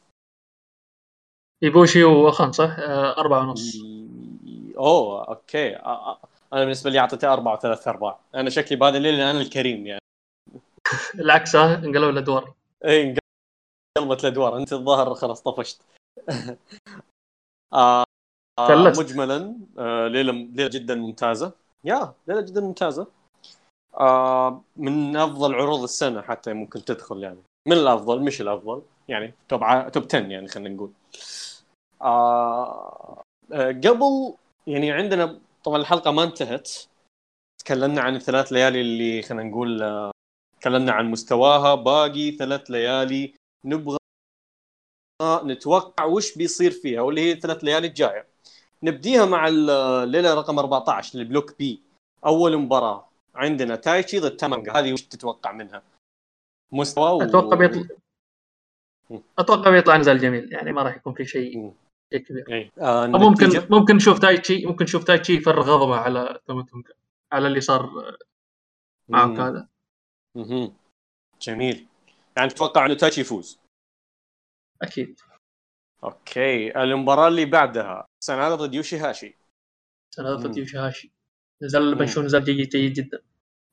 [1.64, 3.76] إيبوشي وأوخان صح؟ آه، أربعة ونص.
[4.78, 5.76] أوه أوكي.
[5.76, 10.02] أنا بالنسبة لي أعطيته أربعة وثلاث ارباع أنا شكلي بهذا الليل أنا الكريم يعني.
[11.20, 12.54] العكس ها؟ انقلبوا الأدوار.
[12.86, 13.16] اي
[13.98, 15.82] انقلبت الادوار انت الظاهر خلاص طفشت.
[17.74, 18.04] آه
[18.60, 21.52] آه مجملا آه ليلة ليلة جدا ممتازة.
[21.86, 23.08] يا ليلة جدا ممتازة.
[24.00, 27.40] آه من أفضل عروض السنة حتى ممكن تدخل يعني.
[27.68, 29.90] من الأفضل مش الأفضل يعني توب ع...
[29.90, 30.92] توب 10 يعني خلينا نقول.
[32.02, 33.22] آه
[33.54, 34.34] آه قبل
[34.68, 36.70] يعني عندنا طبعا الحلقة ما انتهت.
[37.62, 40.12] تكلمنا عن الثلاث ليالي اللي خلينا نقول آه
[40.62, 41.76] تكلمنا عن مستواها.
[41.76, 43.34] باقي ثلاث ليالي
[43.66, 43.98] نبغى
[45.24, 48.28] نتوقع وش بيصير فيها واللي هي الثلاث ليالي الجاية.
[48.84, 51.82] نبديها مع الليلة رقم 14 ال block B.
[52.26, 55.84] أول مباراة عندنا تايتشي ضد تاما تونجا هذه وش تتوقع منها؟
[56.72, 57.22] مستوى و...
[57.22, 57.84] أتوقع بيطلع
[59.40, 60.54] أتوقع بيطلع نزال جميل.
[60.54, 61.74] يعني ما راح يكون في شيء
[62.14, 62.54] شيء كبير.
[62.54, 62.72] أي.
[62.80, 66.40] آه ممكن ممكن نشوف تايتشي ممكن نشوف تايتشي يفرغ غضبه على
[67.32, 68.16] على اللي صار
[69.10, 69.68] معك هذا.
[71.42, 71.88] جميل.
[72.38, 73.60] يعني تتوقع إنه تايتشي يفوز؟
[74.82, 75.20] أكيد.
[76.04, 79.38] أوكي المباراة اللي بعدها سنادا ضد يوشي هاشي.
[80.16, 81.12] سنادا ضد يوشي هاشي.
[81.62, 83.22] نزل بنشوف نزال جيد جيد جدا.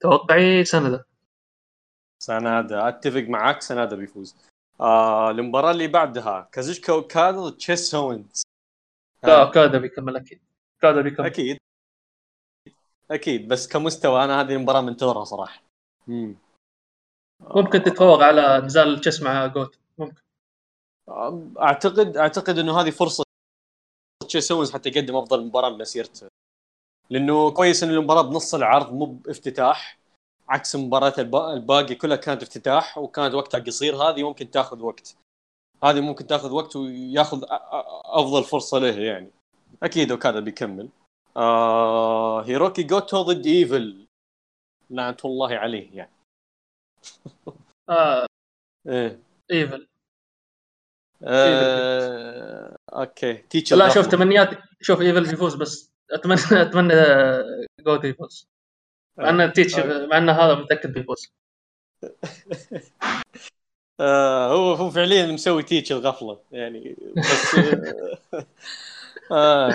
[0.01, 1.05] توقعي سنادا
[2.23, 4.37] سنادا أتفق معك سنادا بيفوز.
[4.81, 8.43] آه المباراة اللي بعدها كازوتشيكا اوكادا ضد تشيس اوينز.
[9.23, 10.43] لا اوكادا بيكمل أكيد.
[10.75, 11.27] اوكادا بيكمل.
[11.27, 11.59] أكيد.
[13.11, 15.63] أكيد بس كمستوى أنا هذه المباراة منتظرها صراحة.
[16.07, 16.37] مم.
[17.41, 19.79] ممكن تتفوق على نزال تشيس مع جوتو.
[19.99, 20.23] ممكن.
[21.59, 23.25] اعتقد أعتقد إنه هذه فرصة
[24.29, 26.29] تشيس اوينز حتى يقدم أفضل مباراة بمسيرته
[27.11, 29.99] لأنه كويس إن المباراة بنص العرض مو بافتتاح
[30.49, 31.15] عكس مباراة
[31.53, 35.17] الباقي كلها كانت افتتاح وكانت وقتها قصير هذه ممكن تاخذ وقت.
[35.85, 37.45] هذه ممكن تاخذ وقت وياخذ
[38.05, 39.31] أفضل فرصة له يعني.
[39.83, 40.89] أكيد وكذا بيكمل.
[41.37, 44.07] آه هيروكي جوتو ضد إيفل.
[44.91, 46.11] لعنة الله عليه يعني.
[47.89, 48.27] آه.
[48.87, 49.21] إيه.
[49.51, 49.89] إيفل.
[51.25, 52.77] آه...
[52.93, 53.35] أوكي.
[53.35, 56.95] تيتشر لا شوف تمنيات شوف إيفل بيفوز بس اتمنى أتمنى
[57.81, 58.49] جوت يفوز.
[59.19, 61.33] مع ان تيتشر مع ان هذا متأكد بيفوز
[64.01, 67.57] آه هو هو فعليا مسوي تيتش الغفله يعني بس
[69.33, 69.75] آه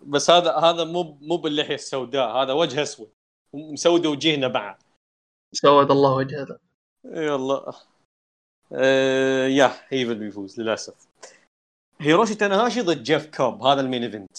[0.00, 3.10] بس هذا هذا مو مو باللحيه السوداء هذا وجه أسود.
[3.54, 4.76] مسود وجهنا بعد.
[5.52, 6.58] سود الله وجهه
[7.04, 7.72] يلا
[8.72, 11.08] آه يا هيفل بيفوز للأسف
[12.00, 14.36] هيروشي تاناهاشي ضد جيف كوب هذا المين إيفنت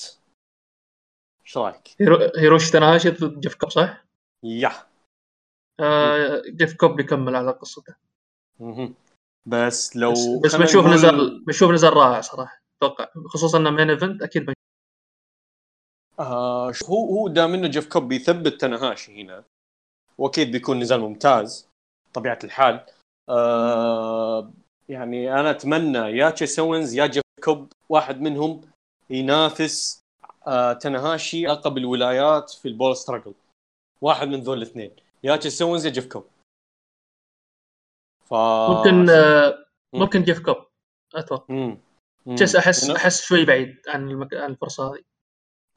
[1.45, 2.17] إيش رأيك؟ هيرو...
[2.37, 4.05] هيروشي تناهاشي ضد جيف كوب صح؟
[4.43, 4.71] yeah
[5.79, 7.95] آه جيف كوب بيكمل على قصته.
[9.45, 10.11] بس لو
[10.43, 14.55] بس, بنشوف نقول- نزال بنشوف نزال رائع صراحة أتوقع خصوصا انه main event أكيد بنشوف.
[16.19, 19.43] آه هو هو دام إنه جيف كوب بيثبت تناهاشي هنا
[20.19, 21.67] وأكيد بيكون نزال ممتاز
[22.13, 22.85] طبيعة الحال.
[23.29, 24.51] آه
[24.89, 28.61] يعني أنا أتمنى يا تشيس أوينز يا جيف كوب واحد منهم
[29.09, 30.01] ينافس
[30.47, 33.33] آه تناهاشي لقب الولايات في البول ستراجل.
[34.01, 34.91] واحد من ذول الاثنين.
[35.23, 36.27] يا تشيس أوينز يا جيف كوب
[38.25, 39.99] ف ممكن آه مم.
[39.99, 40.57] ممكن جيف كوب
[41.15, 41.75] أتوقع.
[42.35, 44.33] تشيس أحس أحس شوي بعيد عن المك...
[44.33, 45.01] عن الفرصة هذه.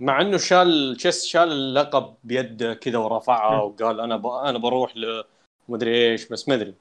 [0.03, 3.61] مع إنه شال تشيس شال اللقب بيده كذا ورفعها مم.
[3.61, 4.26] وقال أنا ب...
[4.26, 5.24] أنا بروح ل
[5.68, 6.74] مدري إيش بس ما أدري.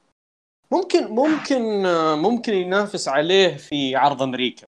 [0.70, 1.82] ممكن ممكن
[2.18, 4.66] ممكن ينافس عليه في عرض أمريكا.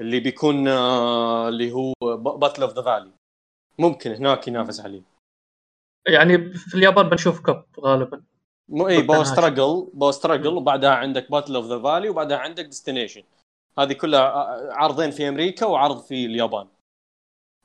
[0.00, 3.10] اللي بيكون اللي هو باتل اوف ذا فالي
[3.78, 5.02] ممكن هناك ينافس عليه.
[6.08, 8.22] يعني في اليابان بنشوف كوب غالبا.
[8.68, 9.30] مو إي بو تنهاشي.
[9.30, 13.22] ستراجل بو ستراجل وبعدها عندك باتل اوف ذا فالي وبعدها عندك ديستنيشن
[13.78, 14.22] هذه كلها
[14.72, 16.66] عرضين في أمريكا وعرض في اليابان.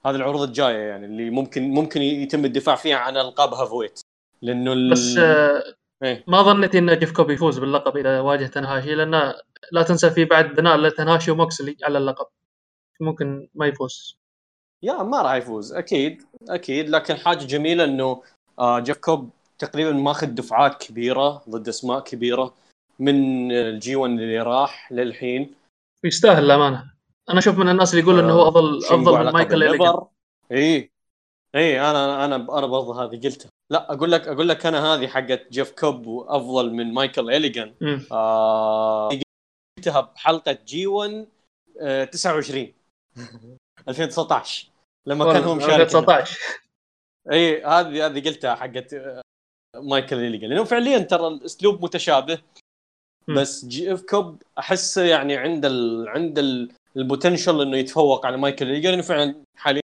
[0.07, 3.99] هذه العروض الجاية يعني اللي ممكن ممكن يتم الدفاع فيها عن ألقاب هافويت.
[4.41, 4.91] لأنه ال...
[4.91, 5.63] بس آه
[6.03, 6.23] إيه.
[6.27, 9.33] ما ظنيت إن جيف كوب يفوز باللقب إذا واجه تنهاشي لأن
[9.71, 12.25] لا تنسى في بعد بناء لتنهاشي وموكسلي على اللقب.
[12.99, 14.17] ممكن ما يفوز.
[14.83, 16.89] يا ما راح يفوز أكيد أكيد.
[16.89, 18.23] لكن حاجة جميلة إنه
[18.59, 19.29] آه جيف كوب
[19.59, 22.53] تقريبا ماخذ دفعات كبيرة ضد أسماء كبيرة
[22.99, 25.55] من الجي 1 اللي راح للحين.
[26.03, 26.96] يستاهل الأمانة.
[27.30, 29.73] أنا أشوف من الناس اللي يقول إنه هو افضل شينجو أفضل على من مايكل إليجان.
[29.73, 30.07] الليفر.
[30.51, 30.91] اي
[31.55, 33.49] اي أنا أنا أنا برضه هذه قلتها.
[33.71, 37.75] لا أقول لك أقول لك أنا هذه حقت جيف كوب وأفضل من مايكل إلجن.
[37.82, 38.05] مم.
[38.11, 39.09] آه
[39.78, 41.28] قلتها بحلقة G 1
[41.82, 42.73] آه 29
[43.88, 44.67] 2019
[45.07, 46.39] لما كان هو مشارك 2019
[47.32, 49.21] اي هذه هذه قلتها حقت آه،
[49.75, 52.39] مايكل إلجن لأنه فعليا ترى الأسلوب متشابه.
[53.30, 56.09] بس جيف كوب أحسه يعني عند ال...
[56.09, 56.71] عند ال...
[56.97, 59.81] ال potential إنه يتفوق على مايكل إلجن لأنه فعلا حاليا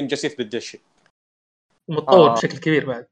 [0.00, 0.80] جالس يثبت الشيء
[1.88, 2.32] ومتطور آه.
[2.32, 3.06] بشكل كبير بعد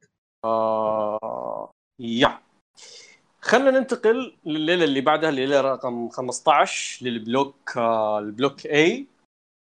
[0.45, 1.71] آه...
[2.01, 2.39] yeah
[3.41, 9.07] خلينا ننتقل لليلة اللي بعدها الليلة رقم 15 لل block آه ال block A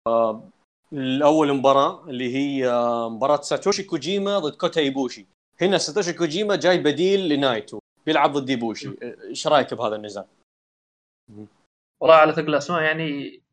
[0.07, 0.43] آه
[0.93, 5.27] الأول مباراة اللي هي آه، مباراة ساتوشي كوجيما ضد كوتا إيبوشي
[5.61, 10.27] هنا ساتوشي كوجيما جاي بديل لنايتو بيلعب ضد إيبوشي إيش رأيك بهذا النزال؟
[12.01, 13.44] والله على ثقل الأسماء يعني.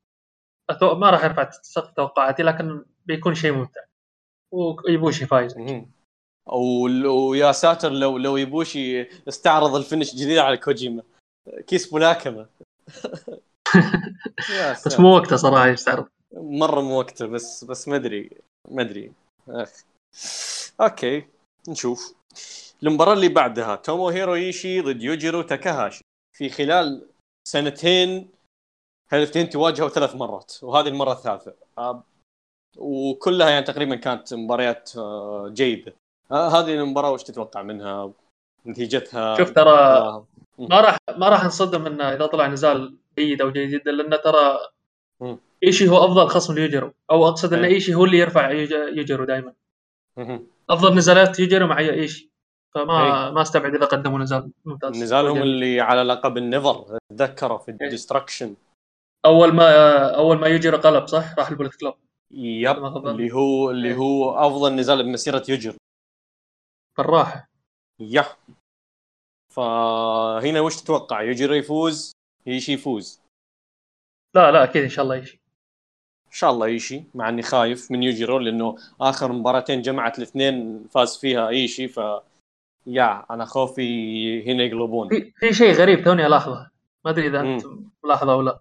[0.81, 3.81] ما راح ارفع سقف توقعاتي لكن بيكون شيء ممتع.
[4.51, 5.56] وإيبوشي فايز.
[7.06, 11.03] ويا ساتر لو لو إيبوشي استعرض ال finish جديد على كوجيما.
[11.68, 12.48] كيس ملاكمة.
[14.85, 14.99] بس.
[14.99, 16.07] مو وقته صراحة يستعرض.
[16.34, 18.30] مرة مو وقته بس بس ما ادري
[18.72, 19.11] ما أدري.
[19.49, 19.69] أخ.
[20.81, 21.25] okay
[21.69, 22.14] نشوف.
[22.84, 26.02] المباراة اللي بعدها توموهيرو إيشي ضد يوجيرو تاكاهاشي.
[26.38, 27.07] في خلال
[27.48, 28.30] سنتين
[29.11, 32.03] هالاثنين تواجهوا ثلاث مرات وهذه المرة الثالثة آه،
[32.77, 35.93] وكلها يعني تقريبا كانت مباريات آه، جيدة
[36.31, 38.11] آه، هذه المباراة وش تتوقع منها
[38.67, 40.25] نتيجتها شوف ترى آه،
[40.59, 44.57] ما راح ما راح نصدم انه إذا طلع نزال جيد أو جيد جدا لأن ترى.
[45.63, 47.73] إيشي هو أفضل خصم ليوجيرو أو أقصد إن إيه.
[47.73, 49.53] إيشي هو اللي يرفع يوج- يوجيرو دائما.
[50.69, 52.31] أفضل نزالات يوجيرو مع إيشي
[52.75, 53.31] فما إيه.
[53.33, 55.41] ما أستبعد إذا قدموا نزال ممتاز نزالهم.
[55.41, 57.71] اللي على لقب النيفر تذكره في.
[57.71, 58.55] الديستركشن
[59.26, 61.93] أول ما أول ما يوجيرو قلب صح؟ راح البوليت كلوب.
[62.31, 62.85] يب.
[62.85, 63.95] اللي هو اللي إيه.
[63.95, 65.76] هو أفضل نزال بمسيرة يجر
[66.98, 67.48] بالراحه
[67.99, 68.26] يا
[69.53, 72.11] فهنا وش تتوقع؟ يجر يفوز
[72.48, 73.22] ايشي يفوز.
[74.35, 75.41] لا لا أكيد إن شاء الله ايشي
[76.27, 81.18] إن شاء الله ايشي مع إني خايف من يوجيرو لأنه آخر مباراتين جمعت الاثنين فاز
[81.18, 81.99] فيها ايشي ف
[82.88, 85.10] yeah أنا خوفي هنا يقلبون.
[85.10, 86.72] في في شيء غريب توني ألاحظه.
[87.06, 87.41] ما أدري إذا.
[87.41, 87.64] انت
[88.03, 88.60] ملاحظة أو لا.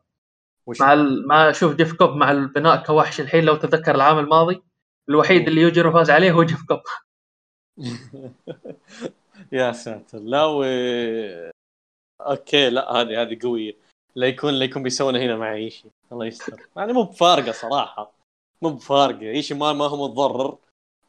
[0.71, 1.29] وش مع ال...
[1.29, 4.63] مع شوف جيف كوب مع البناء كوحش الحين لو تذكر العام الماضي
[5.09, 5.49] الوحيد.
[5.49, 6.81] اللي يوجيرو فاز عليه هو جيف كوب.
[9.53, 10.19] يا ساتر.
[10.19, 10.65] لا و
[12.21, 13.77] okay لا هذه هذه قوية.
[14.15, 16.69] لا يكون لا يكون بيسوونها هنا مع ايشي الله يستر.
[16.77, 18.13] يعني مو بفارقة صراحة.
[18.63, 19.21] مو بفارقة.
[19.21, 20.59] ايشي ما ما هو متضرر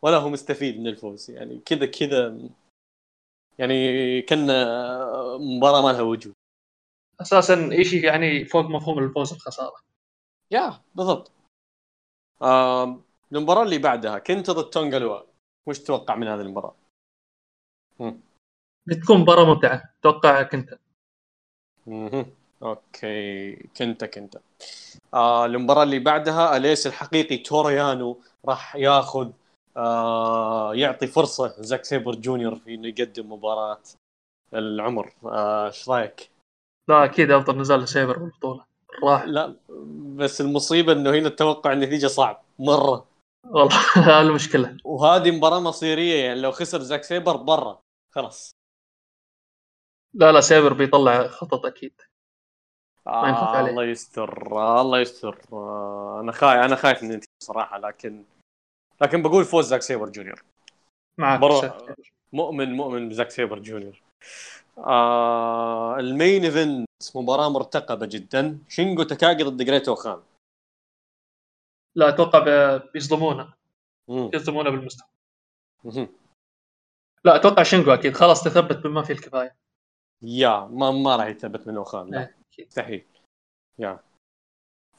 [0.02, 1.32] ولا هو مستفيد من الفوز.
[1.32, 2.38] يعني كذا كذا
[3.60, 4.48] يعني كأن
[5.40, 6.34] مباراة ما لها وجود.
[7.22, 9.76] أساسا إيشي يعني فوق مفهوم الفوز والخساره
[10.52, 11.32] يا بالضبط.
[13.32, 15.22] المباراة اللي بعدها كنت ضد تونغالوا.
[15.68, 16.76] وش تتوقع من هذه المباراة؟
[18.86, 20.80] بتكون مباراة ممتعة أتوقع كنت.
[21.88, 22.26] مهم.
[22.64, 24.38] okay كنت كنت.
[25.14, 29.32] آه المباراة اللي بعدها أليس الحقيقي تورو يانو راح ياخذ
[29.78, 33.82] آه يعطي فرصة زاك سيبر جونيور في إنه يقدم مباراة
[34.54, 35.14] العمر.
[35.24, 36.30] آه، إيش رأيك؟
[36.88, 38.66] لا أكيد أفضل نزال لسيبر بالبطولة.
[39.04, 39.24] راح.
[39.24, 39.56] لا
[40.16, 42.44] بس المصيبة إنه هنا التوقع النتيجه صعب.
[42.60, 43.08] مرة.
[43.46, 44.78] والله هذه المشكلة.
[44.84, 47.82] وهذه مباراة مصيرية يعني لو خسر زاك سيبر برا.
[48.12, 48.52] خلاص.
[50.14, 52.02] لا لا سيبر بيطلع خطط أكيد.
[53.06, 53.70] ما ينخاف آه عليه.
[53.70, 54.58] الله يستر.
[54.58, 55.42] آه الله يستر.
[55.54, 58.24] آه أنا خايف أنا خايف من النتيجة صراحة لكن
[59.02, 60.44] لكن بقول فوز زاك سيبر جونيور.
[61.18, 61.74] معك.
[62.34, 64.02] مؤمن مؤمن بزاك سيبر جونيور.
[64.88, 68.60] آه ال main event مباراة مرتقبة جدا.
[68.70, 70.22] شينجو تاكاغي ضد جريت او خان.
[71.96, 73.54] لا أتوقع ب- بيصدمونا
[74.08, 74.32] مم.
[74.34, 75.08] يصدمونا بالمستوى.
[77.24, 78.14] لا أتوقع شينجو أكيد.
[78.14, 79.56] خلاص تثبت بما فيه الكفاية.
[80.22, 82.12] يا ما ما راح يثبت منه خان.
[82.12, 82.66] لا إيه،.
[82.68, 83.06] مستحيل
[83.80, 84.00] yeah.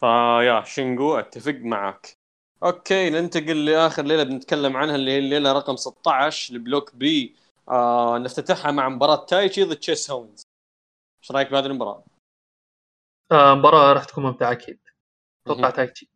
[0.01, 2.16] ف yeah شينجو أتفق معك.
[2.62, 7.36] okay ننتقل لآخر ليلة بنتكلم عنها اللي هي الليلة رقم 16 ال block B.
[7.73, 10.43] آه نفتتحها مع مباراة تايتشي ضد تشيس اونز
[11.23, 12.05] إيش رأيك بهذه المباراة؟
[13.32, 14.78] آه مباراة راح تكون ممتعة أكيد.
[15.47, 15.70] أتوقع.
[15.70, 16.09] تايتشي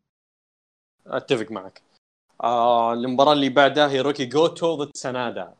[1.07, 1.81] أتفق معك.
[2.43, 5.55] آه المباراة اللي بعدها هيروكي جوتو ضد سنادا.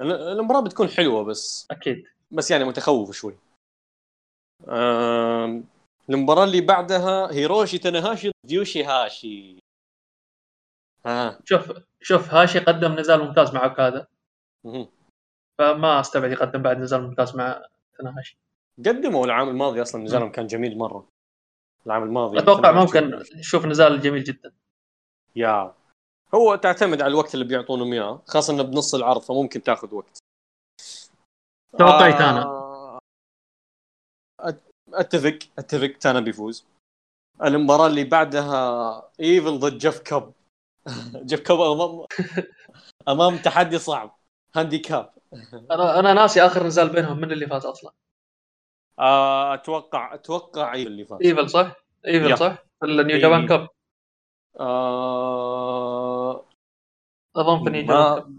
[0.00, 2.04] ال- المباراة بتكون حلوة بس أكيد.
[2.30, 3.38] بس يعني متخوف شوي.
[4.68, 5.64] آم،
[6.10, 9.58] المباراة اللي بعدها هيروشي تاناهاشي ضد يوشي هاشي
[11.44, 14.06] شوف شوف هاشي قدم نزال ممتاز مع اوكادا.
[15.58, 17.66] فما استبعد يقدم بعد نزال ممتاز مع
[17.98, 18.38] تناهاشي
[18.78, 21.08] قدموا العام الماضي أصلا نزالهم كان جميل مرة.
[21.86, 22.72] العام الماضي أتوقع.
[22.72, 24.52] ممكن نشوف نزال جميل جدا.
[25.36, 25.74] yeah.
[26.34, 30.18] هو تعتمد على الوقت اللي بيعطونهم إياه خاصة انه بنص العرض فممكن تاخذ وقت.
[31.78, 32.98] توقعي تانا آه،
[34.42, 36.66] أت- أتفق أتفق تانا بيفوز.
[37.42, 40.32] المباراة اللي بعدها إيفل ضد جيف كوب.
[41.28, 42.06] جيف كوب امام
[43.08, 44.18] أمام تحدي صعب.
[44.56, 45.10] handicap.
[45.70, 47.92] أنا أنا ناسي آخر نزال بينهم من اللي فاز أصلا؟
[48.98, 51.72] آه، أتوقع أتوقع إيفل اللي فاز إيفل صح؟
[52.06, 53.18] إيفل صح؟ في النيو.
[53.18, 53.68] جابان كاب
[54.60, 56.44] آه
[57.36, 58.34] أظن في النيو جابان كاب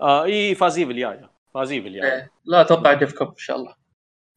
[0.00, 2.04] آه إي فاز إيفل yeah فاز إيفل yeah.
[2.04, 2.30] إيه.
[2.44, 3.74] لا أتوقع جيف كوب إن شاء الله.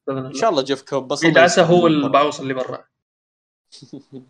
[0.09, 1.87] إن شاء الله جيف كوب بس يدعسه هو.
[1.87, 2.85] البعوص اللي برا.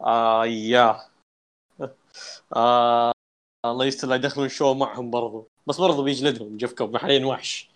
[0.00, 1.00] آه yeah.
[2.56, 3.12] آه
[3.64, 5.48] الله يستر لا يدخلون شو معهم برضو.
[5.66, 7.70] بس برضو بيجلدهم جيف كوب حاليا وحش.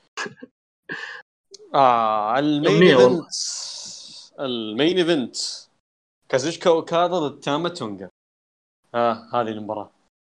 [1.75, 2.83] آه ال main.
[2.83, 3.35] event.
[4.41, 5.37] ال main event.
[6.29, 8.09] كازوشكا اوكادا ضد تاما تونجا.
[8.95, 9.91] آه هذه المباراة.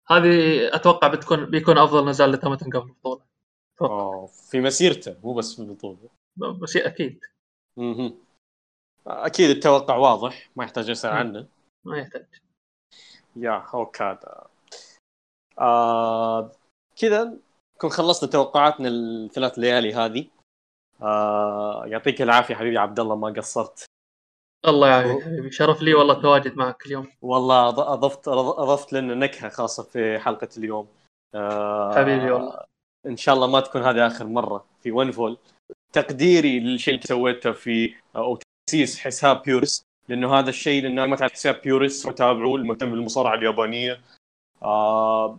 [0.09, 3.20] هذه أتوقع بتكون بيكون أفضل نزال لتاما تونجا في البطولة.
[3.82, 5.98] أوه في مسيرته مو بس في البطولة.
[6.36, 7.20] بس أكيد.
[7.76, 8.18] مهم.
[9.06, 11.16] أكيد التوقع واضح ما يحتاج أسأل مم.
[11.16, 11.48] عنه.
[11.85, 12.26] ما يحتاج.
[13.36, 14.47] يا اوكادا
[15.59, 16.51] آه
[16.97, 17.39] كذا
[17.77, 20.27] نكون خلصنا توقعاتنا الثلاث ليالي هذه.
[21.02, 23.85] آه يعطيك العافية حبيبي عبد الله ما قصرت.
[24.66, 29.82] الله يعافيك حبيبي شرف لي والله التواجد معك اليوم والله اضفت أضفت لنا نكهة خاصة
[29.82, 30.89] في حلقة اليوم.
[31.35, 32.65] آه حبيبي والله.
[33.06, 35.39] إن شاء الله ما تكون هذه آخر مرة في ون فول.
[35.93, 41.32] تقديري للشيء اللي سويته في أو تأسيس حساب بيورس لأنه هذا الشيء لأنه ما تعرف
[41.32, 44.01] حساب بيورس وتابعوه المهتم بالمصارعة اليابانية.
[44.62, 45.39] آه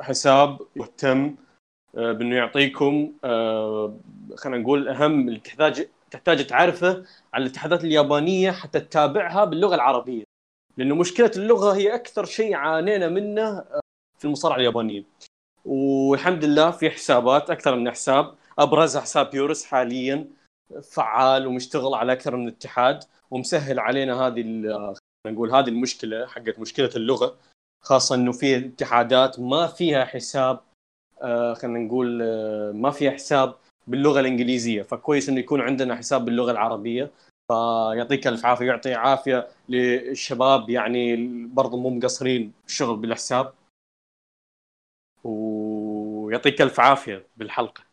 [0.00, 1.36] حساب مهتم
[1.96, 3.96] آه بأنه يعطيكم آه
[4.36, 7.04] خلينا نقول أهم اللي تحتاج تحتاج تعرفه
[7.34, 10.24] عن الاتحادات اليابانية حتى تتابعها باللغة العربية.
[10.76, 13.80] لأنه مشكلة اللغة هي أكثر شيء عانينا منه آه،
[14.18, 15.04] في المصارعة اليابانية.
[15.64, 20.28] والحمد لله في حسابات أكثر من حساب ابرزها حساب يورس حاليا.
[20.80, 24.42] فعال ومشتغل على أكثر من اتحاد ومسهل علينا هذه
[25.26, 27.36] نقول هذه المشكلة حقت مشكلة اللغة
[27.82, 30.60] خاصة إنه في اتحادات ما فيها حساب
[31.22, 33.54] آه، خلينا نقول آه، ما فيها حساب
[33.86, 37.10] باللغة الإنجليزية فكويس إنه يكون عندنا حساب باللغة العربية
[37.48, 41.16] فيعطيك الف عافية يعطي عافية للشباب يعني
[41.46, 43.52] برضو مو مقصرين بالشغل بالحساب
[45.24, 47.91] ويعطيك الف عافية بالحلقة.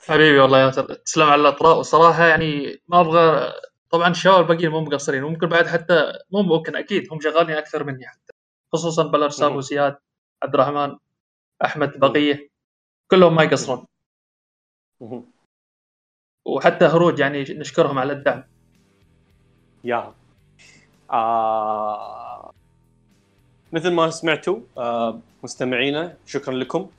[0.00, 1.76] حبيبي والله يا ياسر تسلم على الأطراء.
[1.76, 3.52] والصراحه يعني ما أبغى
[3.90, 8.06] طبعا الشباب الباقيين مو مقصرين وممكن بعد حتى مو ممكن أكيد هم شغالين أكثر مني
[8.06, 8.32] حتى
[8.72, 9.54] خصوصا بلرساب.
[9.54, 9.96] وزياد
[10.42, 10.96] عبد الرحمن
[11.64, 12.48] أحمد بقية
[13.10, 13.86] كلهم ما يقصرون.
[16.44, 18.44] وحتى هروج يعني نشكرهم على الدعم.
[19.84, 20.14] يا.
[21.10, 22.52] آه
[23.72, 26.90] مثل ما سمعتوا آه مستمعينا شكرا لكم.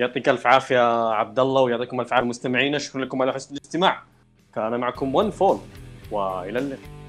[0.00, 4.02] يعطيك ألف عافية عبد الله ويعطيكم ألف عافية مستمعينا شكرا لكم على حسن الاستماع.
[4.54, 5.58] كان معكم ون فول
[6.10, 6.99] وإلى اللقاء.